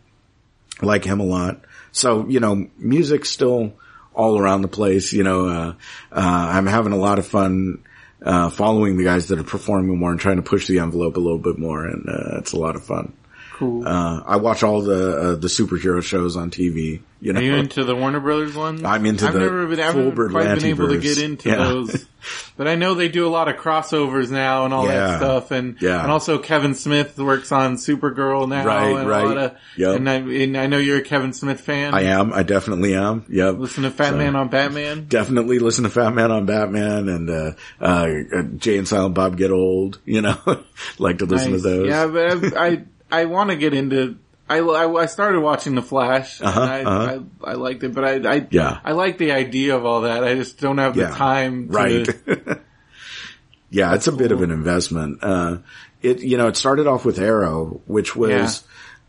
[0.81, 1.61] Like him a lot.
[1.93, 3.75] So, you know, music's still
[4.15, 5.13] all around the place.
[5.13, 5.75] You know, uh,
[6.11, 7.85] uh, I'm having a lot of fun,
[8.23, 11.21] uh, following the guys that are performing more and trying to push the envelope a
[11.21, 11.87] little bit more.
[11.87, 13.13] And, uh, it's a lot of fun.
[13.55, 13.87] Cool.
[13.87, 17.01] Uh, I watch all the, uh, the superhero shows on TV.
[17.21, 18.83] You know, Are you into the Warner Brothers ones?
[18.83, 21.51] I'm into I've the never been, I haven't full quite been able to get into
[21.51, 21.57] Yeah.
[21.57, 22.05] those,
[22.57, 24.93] but I know they do a lot of crossovers now and all Yeah.
[25.07, 26.03] that stuff, and Yeah.
[26.03, 29.25] and also Kevin Smith works on Supergirl now, Right, and right.
[29.25, 29.97] a lot of, Yep.
[29.97, 31.95] and I and I know you're a Kevin Smith fan.
[31.95, 32.33] I am.
[32.33, 33.25] I definitely am.
[33.29, 33.59] Yep.
[33.59, 35.07] Listen to Fat So- Man on Batman.
[35.09, 39.37] definitely listen to Fat Man on Batman and uh, uh, uh, Jay and Silent Bob
[39.37, 40.01] Get Old.
[40.05, 40.39] You know,
[40.99, 41.63] like to listen Nice.
[41.63, 41.89] to those.
[41.89, 42.83] Yeah, but I I,
[43.13, 44.17] I want to get into.
[44.49, 46.41] I, I, I started watching The Flash.
[46.43, 47.21] Uh-huh, and I, uh-huh.
[47.45, 48.81] I I liked it, but I I Yeah.
[48.85, 50.25] I like the idea of all that.
[50.25, 51.15] I just don't have the Yeah.
[51.15, 51.69] time.
[51.69, 52.09] To, right.
[53.71, 55.19] yeah, it's a bit of an investment.
[55.23, 55.59] Uh,
[56.03, 58.65] it you know it started off with Arrow, which was.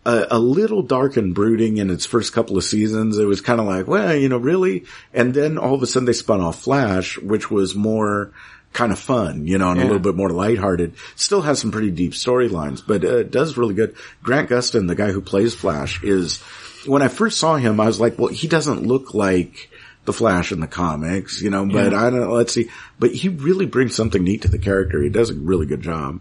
[0.06, 3.18] A, a little dark and brooding in its first couple of seasons.
[3.18, 4.84] It was kind of like, well, you know, really?
[5.14, 8.34] And then all of a sudden they spun off Flash, which was more
[8.74, 10.96] kind of fun, you know, and a little bit more lighthearted.
[11.16, 13.96] Still has some pretty deep storylines, but uh, it does really good.
[14.24, 16.40] Grant Gustin, the guy who plays Flash, is,
[16.86, 19.70] when I first saw him, I was like, well, he doesn't look like
[20.06, 22.04] the Flash in the comics, you know, but Yeah.
[22.04, 22.70] I don't know, let's see.
[23.00, 25.02] But he really brings something neat to the character.
[25.02, 26.20] He does a really good job.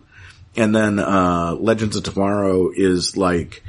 [0.55, 3.63] And then, uh, Legends of Tomorrow is like,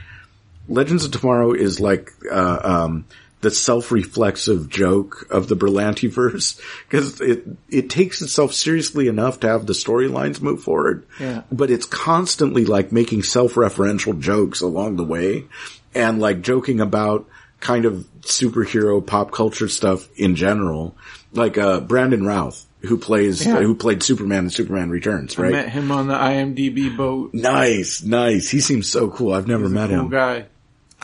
[0.67, 3.05] Legends of Tomorrow is like, uh, um,
[3.43, 9.65] the self-reflexive joke of the Berlantiverse because it it takes itself seriously enough to have
[9.67, 11.43] the storylines move forward, Yeah.
[11.51, 15.45] but it's constantly like making self-referential jokes along the way,
[15.93, 17.27] and like joking about
[17.59, 20.95] kind of superhero pop culture stuff in general,
[21.33, 23.61] like uh Brandon Routh who plays Yeah.
[23.61, 25.53] who played Superman in Superman Returns, right?
[25.53, 27.33] I met him on the IMDb boat.
[27.33, 28.49] Nice, nice.
[28.49, 29.31] He seems so cool.
[29.33, 30.09] I've never He's met cool him.
[30.09, 30.45] guy.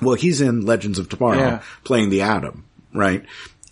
[0.01, 1.61] Well, he's in Legends of Tomorrow Yeah.
[1.83, 3.25] playing the Atom, right?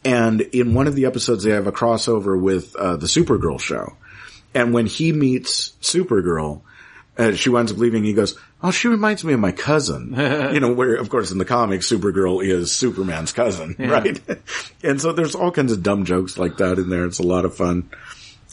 [0.05, 3.95] And in one of the episodes, they have a crossover with uh, the Supergirl show.
[4.53, 6.61] And when he meets Supergirl,
[7.17, 8.03] uh, she winds up leaving.
[8.03, 10.13] He goes, "Oh, she reminds me of my cousin."
[10.53, 14.21] you know, where of course in the comics, Supergirl is Superman's cousin, right?
[14.83, 17.05] and so there's all kinds of dumb jokes like that in there.
[17.05, 17.89] It's a lot of fun.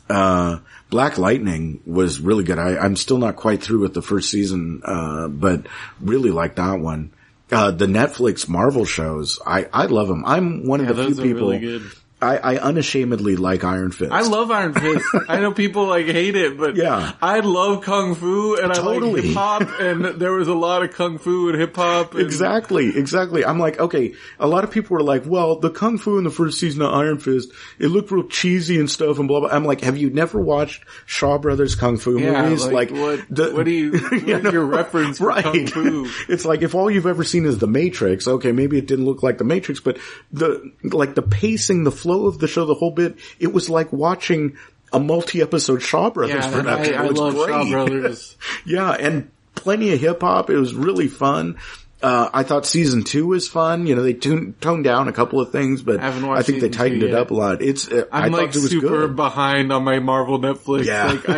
[0.08, 0.58] Uh,
[0.90, 2.58] Black Lightning was really good.
[2.58, 5.66] I, I'm still not quite through with the first season, uh, but
[6.00, 7.12] really like that one.
[7.50, 10.24] Uh, the Netflix Marvel shows, I, I love them.
[10.24, 11.80] I'm one of the few people, really.
[12.24, 14.10] I, I unashamedly like Iron Fist.
[14.10, 15.04] I love Iron Fist.
[15.28, 17.12] I know people like hate it, but Yeah.
[17.22, 19.12] I love kung fu and I Totally.
[19.14, 22.14] like hip hop, and there was a lot of kung fu and hip hop.
[22.14, 23.44] and- Exactly, exactly.
[23.44, 26.30] I'm like, okay, a lot of people were like, well, the Kung Fu in the
[26.30, 29.50] first season of Iron Fist, it looked real cheesy and stuff and blah, blah.
[29.50, 32.66] I'm like, have you never watched Shaw Brothers Kung Fu Yeah, movies?
[32.66, 36.08] like, what- what do you- what's your reference for Kung Fu?
[36.28, 39.22] It's like, if all you've ever seen is The Matrix, okay, maybe it didn't look
[39.22, 39.98] like The Matrix, but
[40.32, 43.92] the, like the pacing, the flow of the show, the whole bit, it was like
[43.92, 44.56] watching
[44.92, 46.94] a multi-episode Shaw Brothers Yeah, production.
[46.94, 47.48] I it was love great.
[47.48, 48.36] Shaw Brothers.
[48.64, 50.50] Yeah, and plenty of hip hop.
[50.50, 51.58] It was really fun.
[52.04, 53.86] Uh, I thought season two was fun.
[53.86, 56.68] You know, they tuned, toned down a couple of things, but I I think they
[56.68, 57.18] tightened it yet.
[57.18, 57.62] up a lot.
[57.62, 59.16] It's, uh, I I'm like it was super good.
[59.16, 60.84] behind on my Marvel Netflix.
[60.84, 61.06] Yeah.
[61.06, 61.28] Like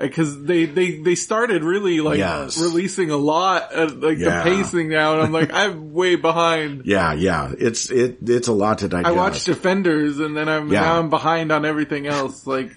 [0.00, 2.60] I, cause they, they, they started really like Yes.
[2.60, 4.42] releasing a lot, uh, like Yeah.
[4.44, 6.82] the pacing now, and I'm like, I'm way behind.
[6.84, 7.52] Yeah, yeah.
[7.58, 9.08] It's, it, it's a lot to digest.
[9.08, 10.82] I watched Defenders and then I'm, Yeah.
[10.82, 12.46] now I'm behind on everything else.
[12.46, 12.70] Like,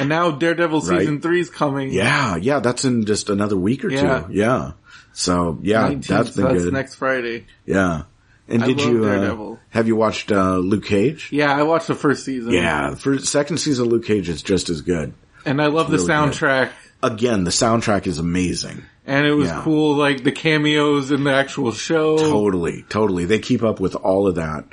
[0.00, 1.34] and now Daredevil season Right.
[1.38, 1.92] is coming.
[1.92, 2.58] Yeah, yeah.
[2.58, 4.24] That's in just another week or Yeah.
[4.26, 4.32] two.
[4.32, 4.72] Yeah.
[5.18, 6.72] So yeah, 19th, that's been that's good.
[6.74, 7.46] next Friday.
[7.64, 8.02] yeah.
[8.48, 11.30] And I did you, uh, have you watched, uh, Luke Cage?
[11.32, 12.52] Yeah, I watched the first season.
[12.52, 12.94] Yeah.
[12.94, 15.14] For second season of Luke Cage is just as good.
[15.44, 16.12] And I love the really good.
[16.14, 16.70] soundtrack.
[17.02, 18.82] Again, the soundtrack is amazing.
[19.04, 19.62] And it was Yeah.
[19.64, 22.18] cool, like the cameos in the actual show.
[22.18, 23.24] Totally, totally.
[23.24, 24.66] They keep up with all of that.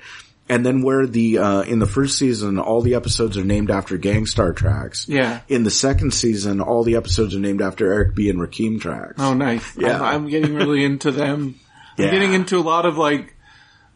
[0.53, 3.97] And then where the, uh, in the first season, all the episodes are named after
[3.97, 5.07] Gang Starr tracks.
[5.09, 5.41] Yeah.
[5.47, 8.29] In the second season, all the episodes are named after Eric B.
[8.29, 9.15] and Rakim tracks.
[9.17, 9.75] Oh, nice.
[9.77, 9.95] Yeah.
[10.01, 11.55] I'm, I'm getting really into them.
[11.95, 12.05] Yeah.
[12.07, 13.35] I'm getting into a lot of like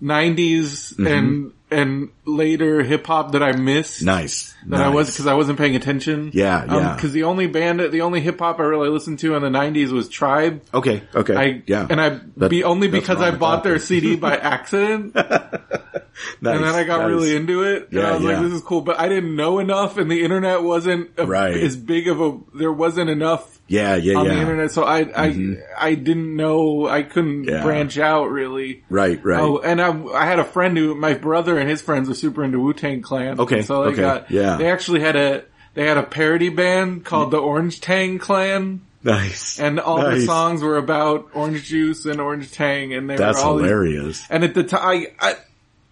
[0.04, 1.08] 90s Mm-hmm.
[1.08, 4.02] and, and later hip hop that I missed.
[4.02, 4.56] Nice.
[4.68, 6.32] That I was, cause I wasn't paying attention.
[6.34, 6.98] Yeah, um, yeah.
[7.00, 9.92] cause the only band, the only hip hop I really listened to in the 90s
[9.92, 10.62] was Tribe.
[10.74, 11.36] Okay, okay.
[11.36, 11.88] I, yeah.
[11.90, 15.14] and I, That- be only because I bought their CD by accident.
[15.16, 17.10] Nice, and then I got nice.
[17.10, 17.84] really into it.
[17.90, 18.30] and Yeah, I was yeah.
[18.32, 18.82] like, this is cool.
[18.82, 21.56] But I didn't know enough and the internet wasn't a, Right.
[21.56, 24.18] as big of a, there wasn't enough Yeah, yeah, yeah.
[24.18, 24.34] on yeah.
[24.34, 24.72] the internet.
[24.72, 25.62] So I, I, mm-hmm.
[25.78, 27.64] I didn't know, I couldn't Yeah.
[27.64, 28.84] branch out really.
[28.90, 29.40] Right, right.
[29.40, 32.44] Oh, and I, I had a friend who, my brother and his friends were super
[32.44, 33.40] into Wu Tang Clan.
[33.40, 34.56] Okay, so they okay, got, yeah.
[34.58, 35.44] they actually had a,
[35.74, 39.60] they had a parody band called the Orange Tang Clan, nice.
[39.60, 43.44] and all the songs were about orange juice and orange tang, and they That's were
[43.46, 44.26] all these- hilarious.
[44.30, 45.36] and at the time, I, I,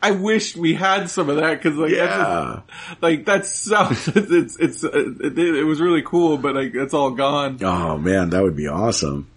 [0.02, 2.62] I wished we had some of that because like that's Yeah.
[2.90, 7.12] just, like that's so it's it's it, it was really cool, but like it's all
[7.12, 7.58] gone.
[7.64, 9.28] Oh man, that would be awesome.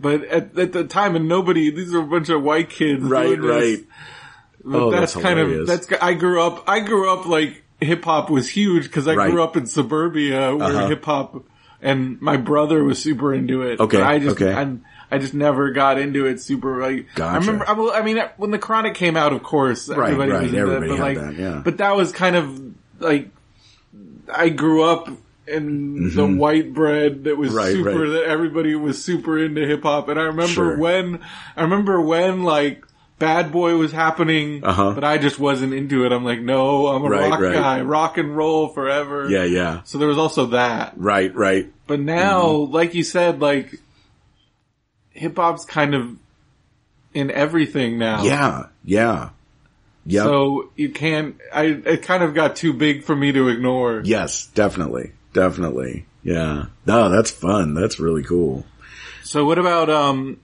[0.00, 3.40] But at, at the time, and nobody, these are a bunch of white kids, right,
[3.40, 3.78] right.
[4.64, 5.88] But Oh, that's, that's kind of that's.
[6.00, 6.64] I grew up.
[6.68, 9.30] I grew up like hip hop was huge because I Right.
[9.30, 10.88] grew up in suburbia where Uh-huh.
[10.88, 11.44] hip hop,
[11.80, 13.80] and my brother was super into it.
[13.80, 14.52] Okay, but I just okay.
[14.52, 14.76] I,
[15.10, 17.06] I just never got into it super like.
[17.20, 17.64] I remember.
[17.68, 20.60] I, I mean, when the Chronic came out, of course, Right, everybody right, was into
[20.60, 20.96] everybody it.
[20.96, 21.62] But like, that, yeah.
[21.64, 23.28] but that was kind of like
[24.32, 25.08] I grew up.
[25.50, 27.56] In the white bread that was Mm-hmm.
[27.56, 28.10] Right, super, right.
[28.10, 30.10] that everybody was super into hip hop.
[30.10, 30.76] And I remember Sure.
[30.76, 31.20] when,
[31.56, 32.84] I remember when like
[33.18, 34.92] Bad Boy was happening, Uh-huh.
[34.92, 36.12] but I just wasn't into it.
[36.12, 39.30] I'm like, no, I'm a Right, rock guy, rock and roll forever.
[39.30, 39.80] Yeah, yeah.
[39.84, 40.92] So there was also that.
[40.98, 41.72] Right, right.
[41.86, 42.74] But now, Mm-hmm.
[42.74, 43.74] like you said, like
[45.18, 46.16] hip hop's kind of
[47.14, 48.22] in everything now.
[48.22, 49.30] Yeah, yeah.
[50.06, 50.24] Yep.
[50.24, 54.00] So you can't, I, it kind of got too big for me to ignore.
[54.04, 55.12] yes, definitely.
[55.34, 56.06] Definitely.
[56.22, 56.66] Yeah.
[56.86, 57.74] No, that's fun.
[57.74, 58.64] That's really cool.
[59.22, 60.40] So what about, um,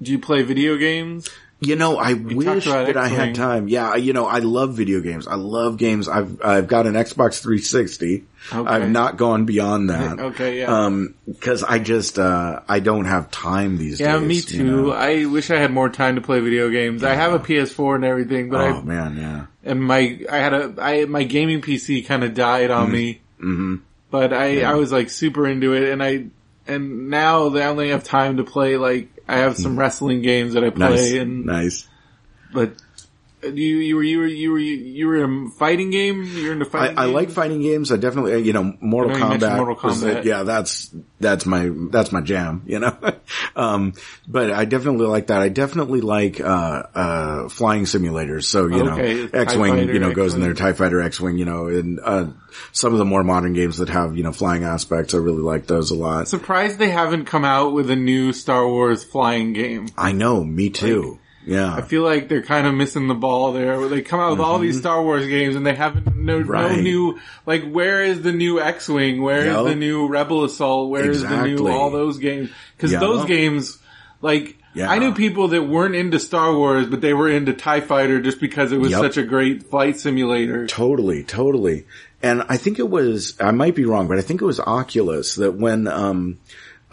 [0.00, 1.28] do you play video games?
[1.58, 3.66] You know, I wish that I had time.
[3.68, 5.26] Yeah, you know, I love video games.
[5.26, 6.06] I love games.
[6.06, 8.24] I've I've got an Xbox 360.
[8.52, 8.68] Okay.
[8.70, 10.20] I've not gone beyond that.
[10.20, 10.66] Okay, yeah.
[10.84, 14.20] Um, cause I just, uh, I don't have time these Yeah, days.
[14.22, 14.64] Yeah, me you too.
[14.86, 14.92] know?
[14.92, 17.02] I wish I had more time to play video games.
[17.02, 19.46] I have a PS4 and everything, but Oh I man, yeah.
[19.64, 23.22] and my I had a I my gaming PC kind of died on me.
[23.40, 23.76] Mm-hmm.
[24.10, 26.26] But I I was like super into it, and I
[26.66, 29.78] and now I only have time to play like I have some hmm.
[29.78, 31.88] wrestling games that I play, Nice, and nice.
[32.52, 32.72] but
[33.42, 36.22] you you were you were you were you were in a fighting game.
[36.24, 36.98] You're into I, fighting.
[36.98, 37.14] I games?
[37.14, 37.92] like fighting games.
[37.92, 39.56] I definitely, uh, you know, Mortal I know you mentioned Kombat.
[39.56, 42.62] Mortal it- yeah, that's that's my that's my jam.
[42.66, 42.96] You know,
[43.56, 43.92] um,
[44.26, 45.42] but I definitely like that.
[45.42, 48.44] I definitely like uh, uh, flying simulators.
[48.44, 50.42] So you Okay, know, X-wing, you know, goes in X-Wing.
[50.42, 50.54] there.
[50.54, 52.26] Tie Fighter, X-wing, you know, and uh,
[52.72, 55.14] some of the more modern games that have you know flying aspects.
[55.14, 56.28] I really like those a lot.
[56.28, 59.88] Surprised they haven't come out with a new Star Wars flying game.
[59.96, 61.18] I know, me too.
[61.46, 63.88] Yeah, I feel like they're kind of missing the ball there.
[63.88, 66.82] They come out with all these Star Wars games and they haven't no, no Mm-hmm.
[66.82, 69.22] New like where is the new X Wing?
[69.22, 69.64] Where is Yep.
[69.64, 70.90] the new Rebel Assault?
[70.90, 72.50] Where is the new all those games?
[72.76, 73.00] Because Yeah.
[73.00, 73.78] those games,
[74.20, 74.90] like Yeah.
[74.90, 78.40] I knew people that weren't into Star Wars, but they were into Tie Fighter just
[78.40, 79.00] because it was Yep.
[79.00, 80.66] such a great flight simulator.
[80.66, 81.86] Totally, totally.
[82.22, 85.36] And I think it was, I might be wrong, but I think it was Oculus
[85.36, 86.38] that when, um,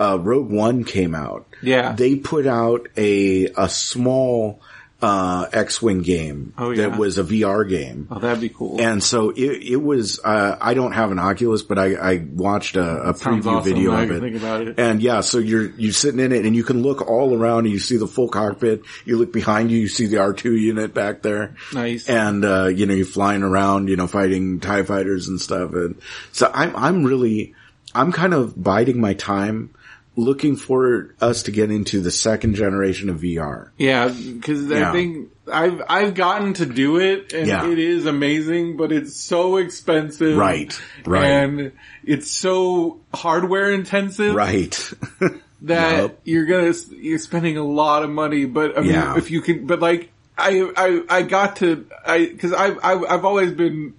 [0.04, 1.94] uh, Rogue One came out, Yeah.
[1.94, 4.60] they put out a, a small,
[5.02, 6.88] uh, X-Wing game Oh, yeah.
[6.88, 8.08] that was a VR game.
[8.10, 8.80] Oh, that'd be cool.
[8.80, 12.78] And so it, it was, uh, I don't have an Oculus, but I, I watched
[12.78, 14.22] a, a preview awesome video of it.
[14.22, 14.80] think about it.
[14.80, 17.74] And yeah, so you're, you're sitting in it and you can look all around and
[17.74, 18.84] you see the full cockpit.
[19.04, 21.56] You look behind you, you see the R2 unit back there.
[21.74, 22.08] Nice.
[22.08, 25.74] And, uh, you know, you're flying around, you know, fighting TIE fighters and stuff.
[25.74, 26.02] And
[26.32, 27.56] so I'm, I'm really,
[27.94, 29.72] I'm kind of biding my time
[30.16, 33.70] looking for us to get into the second generation of VR.
[33.78, 34.92] Yeah, because I Yeah.
[34.92, 37.68] think I've I've gotten to do it, and Yeah.
[37.70, 41.26] it is amazing, but it's so expensive, Right, right.
[41.26, 41.72] And
[42.04, 44.94] it's so hardware intensive, Right.
[45.64, 46.20] That Yup.
[46.26, 48.44] you're gonna you're spending a lot of money.
[48.44, 49.18] But I mean, Yeah.
[49.18, 53.24] if you can, but like I I I got to I because I've I've I've
[53.26, 53.94] always been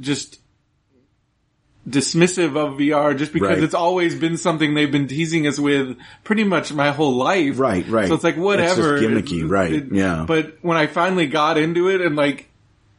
[0.00, 0.39] just
[1.88, 3.62] dismissive of VR just because Right.
[3.62, 7.58] it's always been something they've been teasing us with pretty much my whole life.
[7.58, 8.06] Right, right.
[8.08, 8.96] So it's like whatever.
[8.96, 10.24] It's just gimmicky, right, It- yeah.
[10.26, 12.49] But when I finally got into it and like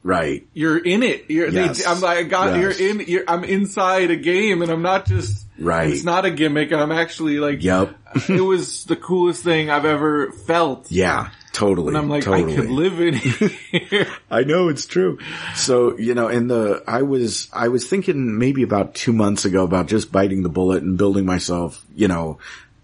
[0.03, 0.47] right.
[0.53, 1.83] you're in it, you're Yes.
[1.83, 2.79] they, I'm like God, Yes.
[2.79, 5.91] you're in you're, I'm inside a game and I'm not just Right.
[5.91, 7.95] It's not a gimmick and I'm actually like Yep.
[8.29, 10.91] it was the coolest thing I've ever felt.
[10.91, 11.29] Yeah.
[11.53, 11.89] Totally.
[11.89, 12.53] And I'm like, totally.
[12.53, 14.07] I could live in here.
[14.31, 15.19] I know it's true.
[15.55, 19.63] So, you know, in the, I was, I was thinking maybe about two months ago
[19.65, 22.39] about just biting the bullet and building myself, you know,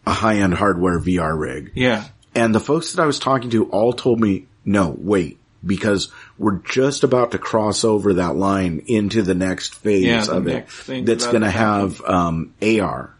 [0.05, 1.71] a high-end hardware VR rig.
[1.75, 2.03] yeah.
[2.35, 6.57] And the folks that I was talking to all told me, no, wait, because we're
[6.59, 10.89] just about to cross over that line into the next phase Yeah, the of next
[10.89, 11.05] it.
[11.05, 13.13] That's going to have, um, AR,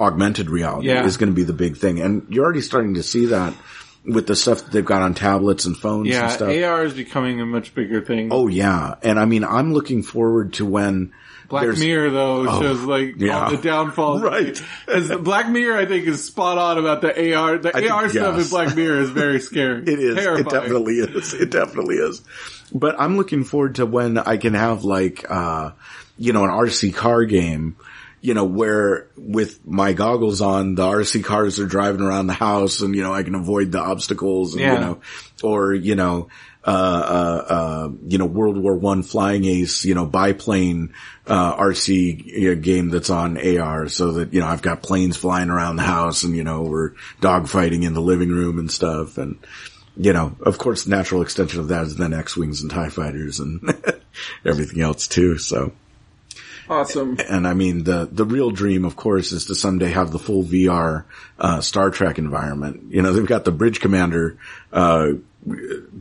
[0.00, 1.04] augmented reality Yeah.
[1.04, 2.00] is going to be the big thing.
[2.00, 3.52] And you're already starting to see that
[4.06, 6.48] with the stuff that they've got on tablets and phones and Yeah, stuff.
[6.48, 8.28] AR is becoming a much bigger thing.
[8.30, 11.12] Oh yeah, and I mean, I'm looking forward to when
[11.48, 13.44] Black there's- Mirror though shows like yeah.
[13.44, 14.20] all the downfall.
[14.28, 14.60] Right.
[14.86, 17.58] As Black Mirror, I think is spot on about the AR.
[17.58, 18.44] The I think- AR stuff yes.
[18.46, 19.82] in Black Mirror is very scary.
[19.86, 20.16] It is.
[20.16, 20.46] Terrifying.
[20.46, 21.34] It definitely is.
[21.34, 22.22] It definitely is.
[22.72, 25.70] But I'm looking forward to when I can have like, uh,
[26.18, 27.76] you know, an RC car game,
[28.20, 32.80] you know, where with my goggles on, the RC cars are driving around the house
[32.82, 34.74] and, you know, I can avoid the obstacles and, Yeah.
[34.74, 35.00] you know,
[35.42, 36.28] or, you know,
[36.68, 40.92] uh, uh, uh, you know, World War One flying ace, you know, biplane,
[41.26, 45.48] uh, RC uh, game that's on AR so that, you know, I've got planes flying
[45.48, 46.90] around the house and, you know, we're
[47.22, 49.16] dogfighting in the living room and stuff.
[49.16, 49.38] And,
[49.96, 53.62] you know, of course, natural extension of that is then X-Wings and TIE fighters and
[54.44, 55.38] everything else too.
[55.38, 55.72] So,
[56.68, 57.16] awesome.
[57.30, 60.44] and I mean, the, the real dream, of course, is to someday have the full
[60.44, 61.04] VR,
[61.38, 62.90] uh, Star Trek environment.
[62.90, 64.36] You know, they've got the Bridge Commander,
[64.70, 65.12] uh,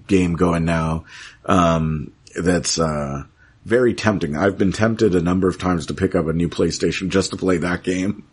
[0.07, 1.06] game going now.
[1.45, 3.24] Um, that's, uh,
[3.65, 4.38] very tempting.
[4.38, 7.38] I've been tempted a number of times to pick up a new PlayStation just to
[7.38, 8.24] play that game.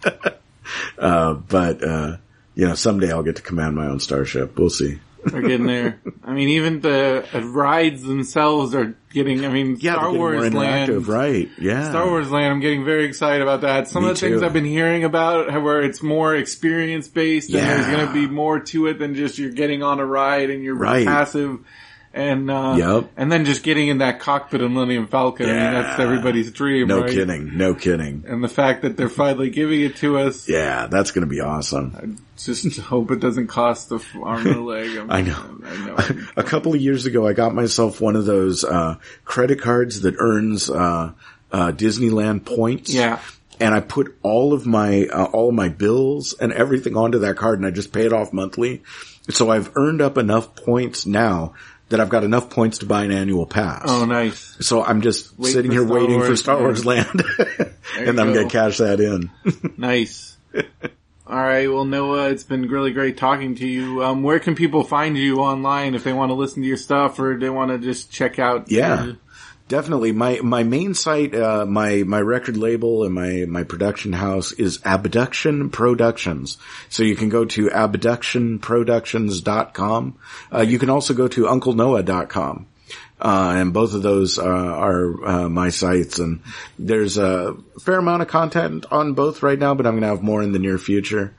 [0.98, 2.16] uh, but, uh,
[2.54, 4.56] you know, someday I'll get to command my own starship.
[4.56, 5.00] We'll see.
[5.32, 6.00] We're getting there.
[6.24, 9.44] I mean, even the uh, rides themselves are getting.
[9.44, 11.06] I mean, Yeah, Star Wars Land.
[11.08, 11.48] right?
[11.58, 11.88] Yeah.
[11.90, 13.88] Star Wars Land, I'm getting very excited about that.
[13.88, 14.42] Some Me of the things.
[14.42, 18.60] I've been hearing about, where it's more experience based, and there's going to be more
[18.60, 21.06] to it than just you're getting on a ride and you're Right.
[21.06, 21.58] passive,
[22.14, 23.10] and uh, Yep.
[23.16, 25.46] and then just getting in that cockpit of Millennium Falcon.
[25.46, 27.10] I mean, that's everybody's dream, No right?
[27.10, 27.56] kidding.
[27.58, 28.24] No kidding.
[28.26, 31.94] And the fact that they're finally giving it to us, Yeah, that's gonna be awesome.
[32.18, 34.96] I just hope it doesn't cost the arm and a leg.
[34.96, 35.58] I'm- I know.
[35.66, 35.96] I know.
[36.36, 40.14] a couple of years ago, I got myself one of those, uh, credit cards that
[40.18, 41.12] earns, uh,
[41.52, 42.92] uh, Disneyland points.
[42.94, 43.18] Yeah.
[43.60, 47.36] And I put all of my, uh, all of my bills and everything onto that
[47.36, 48.82] card and I just pay it off monthly.
[49.30, 51.54] So I've earned up enough points now
[51.94, 53.84] that I've got enough points to buy an annual pass.
[53.86, 54.56] Oh, nice.
[54.60, 56.58] So I'm just Wait sitting here Star waiting for Star.
[56.58, 57.22] Wars Land.
[57.98, 58.34] and I'm go.
[58.34, 59.30] gonna cash that in.
[59.78, 60.36] Nice.
[61.26, 61.68] All right.
[61.70, 64.04] Well, Noah, it's been really great talking to you.
[64.04, 67.18] Um, where can people find you online if they want to listen to your stuff
[67.18, 68.70] or they want to just check out?
[68.70, 69.04] Yeah.
[69.04, 69.16] your-
[69.66, 70.12] Definitely.
[70.12, 74.78] My, my main site, uh, my, my record label and my, my production house is
[74.84, 76.58] Abduction Productions.
[76.90, 80.18] So you can go to abductionproductions.com.
[80.52, 82.66] Uh, you can also go to unclenoah.com.
[83.18, 86.42] Uh, and both of those, uh, are, uh, my sites and
[86.78, 90.22] there's a fair amount of content on both right now, but I'm going to have
[90.22, 91.34] more in the near future.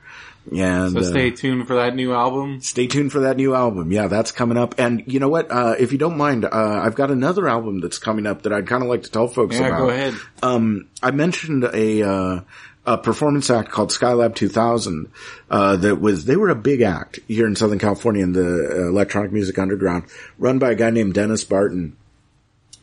[0.51, 2.61] And, So uh, stay tuned for that new album.
[2.61, 3.91] stay tuned for that new album.
[3.91, 4.75] Yeah, that's coming up.
[4.77, 5.49] And you know what?
[5.51, 6.49] Uh, if you don't mind, uh,
[6.83, 9.55] I've got another album that's coming up that I'd kind of like to tell folks
[9.59, 9.79] Yeah, about.
[9.79, 10.13] go ahead.
[10.43, 12.39] Um, I mentioned a, uh,
[12.85, 15.09] a performance act called Skylab 2000,
[15.49, 18.43] uh, that was, they were a big act here in Southern California in the
[18.85, 20.03] uh, electronic music underground,
[20.37, 21.97] run by a guy named Dennis Barton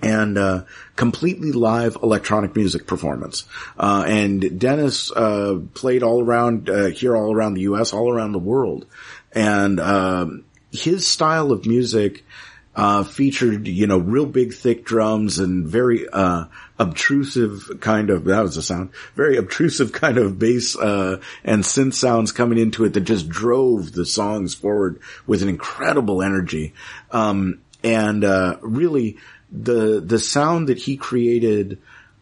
[0.03, 0.65] and uh,
[0.97, 3.45] completely live electronic music performance.
[3.79, 8.33] Uh, and Dennis uh, played all around uh, here, all around the U.S., all around
[8.33, 8.87] the world,
[9.33, 12.25] and um, his style of music
[12.75, 16.45] uh, featured, you know, real big, thick drums and very uh,
[16.79, 21.95] obtrusive kind of that was the sound, very obtrusive kind of bass uh, and synth
[21.95, 26.73] sounds coming into it that just drove the songs forward with an incredible energy,
[27.11, 29.19] um, and uh, really
[29.53, 31.79] the the sound that he created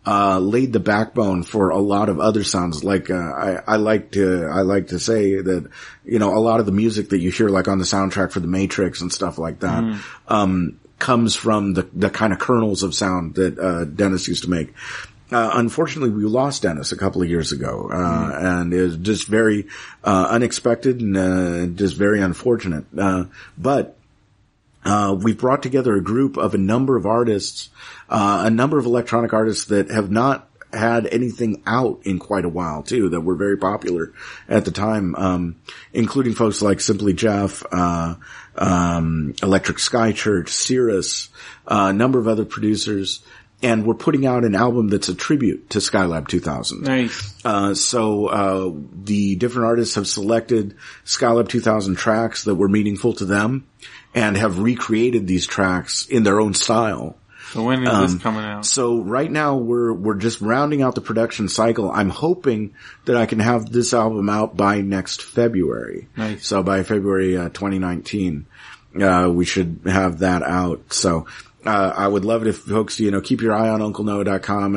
[0.07, 2.83] uh, laid the backbone for a lot of other sounds.
[2.83, 5.71] Like uh, I, I like to I like to say that
[6.05, 8.41] you know a lot of the music that you hear like on the soundtrack for
[8.41, 12.95] The Matrix and stuff like that um, comes from the the kind of kernels of
[12.95, 14.73] sound that uh, Dennis used to make.
[15.31, 19.29] Uh, unfortunately, we lost Dennis a couple of years ago, uh, and it was just
[19.29, 19.69] very
[20.03, 22.85] uh, unexpected and uh, just very unfortunate.
[22.99, 23.27] Uh,
[23.57, 23.97] but
[24.85, 27.71] uh, we've brought together a group of a number of artists,
[28.09, 32.49] uh, a number of electronic artists that have not had anything out in quite a
[32.49, 34.13] while too, that were very popular
[34.49, 35.57] at the time, um,
[35.93, 38.15] including folks like Simply Jeff, uh,
[38.57, 41.29] um, Electric Sky Church, Cirrus,
[41.67, 43.21] uh, a number of other producers,
[43.63, 46.83] and we're putting out an album that's a tribute to Skylab 2000.
[46.83, 47.35] Nice.
[47.45, 48.73] Uh, so, uh,
[49.05, 53.67] the different artists have selected Skylab 2000 tracks that were meaningful to them
[54.15, 57.17] and have recreated these tracks in their own style.
[57.53, 58.65] So when is Um, this coming out?
[58.65, 61.91] So right now we're, we're just rounding out the production cycle.
[61.91, 62.75] I'm hoping
[63.07, 66.07] that I can have this album out by next February.
[66.17, 66.47] Nice.
[66.47, 68.47] So by February uh, 2019,
[69.01, 70.93] uh, we should have that out.
[70.93, 71.27] So,
[71.67, 74.73] uh, I would love it if folks, you know, keep your eye on UncleNoah.com,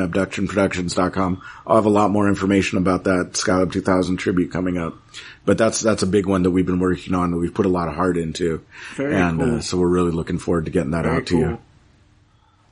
[0.58, 1.42] abductionproductions.com.
[1.66, 4.96] I'll have a lot more information about that Skylab 2000 tribute coming up.
[5.46, 7.70] But that's, that's a big one that we've been working on that we've put a
[7.70, 8.64] lot of heart into.
[8.96, 9.56] Very and, cool.
[9.56, 11.60] uh, so we're really looking forward to getting that Very out to you.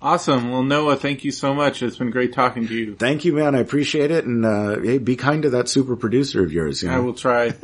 [0.02, 0.52] Awesome.
[0.52, 1.84] Well, Noah, thank you so much.
[1.84, 2.96] It's been great talking to you.
[2.96, 3.54] Thank you, man.
[3.54, 4.26] I appreciate it.
[4.26, 6.82] And, uh, hey, be kind to that super producer of yours.
[6.82, 6.96] You know?
[6.96, 7.54] I will try.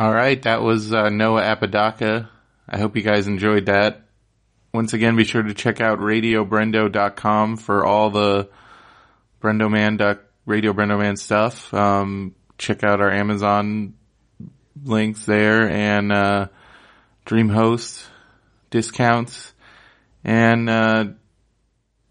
[0.00, 2.30] All right, that was uh, Noah Apodaca.
[2.66, 4.00] I hope you guys enjoyed that.
[4.72, 8.48] Once again, be sure to check out radiobrendo.com for all the
[9.42, 11.72] Brendoman, Radio Brendoman stuff.
[11.74, 13.94] Um, check out our Amazon
[14.84, 16.48] links there and, uh,
[17.26, 18.06] DreamHost
[18.70, 19.52] discounts.
[20.22, 21.04] And, uh,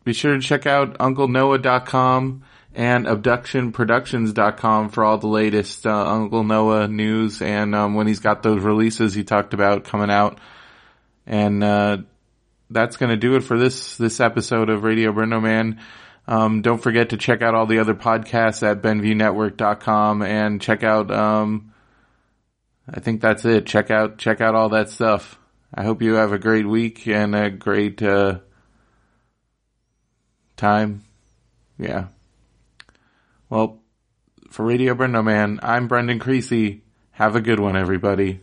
[0.03, 6.88] be sure to check out UncleNoah.com and AbductionProductions.com for all the latest uh, Uncle Noah
[6.88, 10.40] news and um, when he's got those releases he talked about coming out.
[11.26, 11.98] And uh,
[12.70, 15.80] that's going to do it for this this episode of Radio Brendo Man.
[16.28, 21.10] Um, don't forget to check out all the other podcasts at BenviewNetwork.com and check out.
[21.10, 21.74] Um,
[22.88, 23.66] I think that's it.
[23.66, 25.40] Check out check out all that stuff.
[25.74, 28.40] I hope you have a great week and a great uh,
[30.58, 31.04] time.
[31.78, 32.08] Yeah.
[33.50, 33.82] Well,
[34.50, 36.84] for Radio Brendo Man, I'm Brendan Creasy.
[37.12, 38.41] Have a good one, everybody.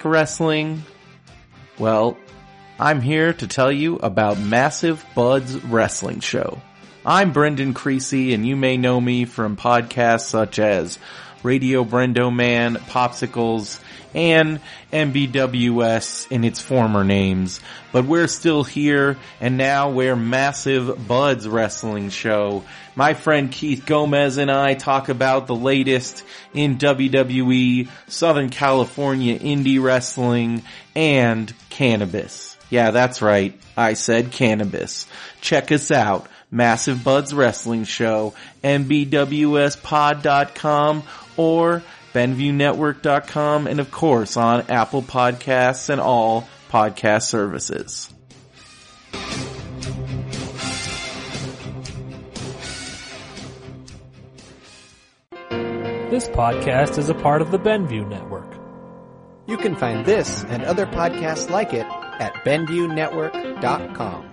[0.00, 0.82] Like wrestling?
[1.78, 2.16] Well,
[2.78, 6.60] I'm here to tell you about Massive Buds Wrestling Show.
[7.04, 10.98] I'm Brendan Creasy and you may know me from podcasts such as
[11.42, 13.78] Radio Brendo Man, Popsicles,
[14.14, 14.60] and
[14.92, 17.60] MBWS in its former names.
[17.92, 22.64] But we're still here, and now we're Massive Buds Wrestling Show.
[22.94, 26.22] My friend Keith Gomez and I talk about the latest
[26.52, 30.62] in WWE, Southern California indie wrestling,
[30.94, 32.56] and cannabis.
[32.68, 33.58] Yeah, that's right.
[33.76, 35.06] I said cannabis.
[35.40, 36.28] Check us out.
[36.50, 38.34] Massive Buds Wrestling Show,
[38.64, 41.02] MBWSpod.com,
[41.36, 48.12] or BenviewNetwork.com, and of course on Apple Podcasts and all podcast services.
[56.10, 58.52] This podcast is a part of the Benview Network.
[59.46, 61.86] You can find this and other podcasts like it
[62.18, 64.29] at BenviewNetwork.com.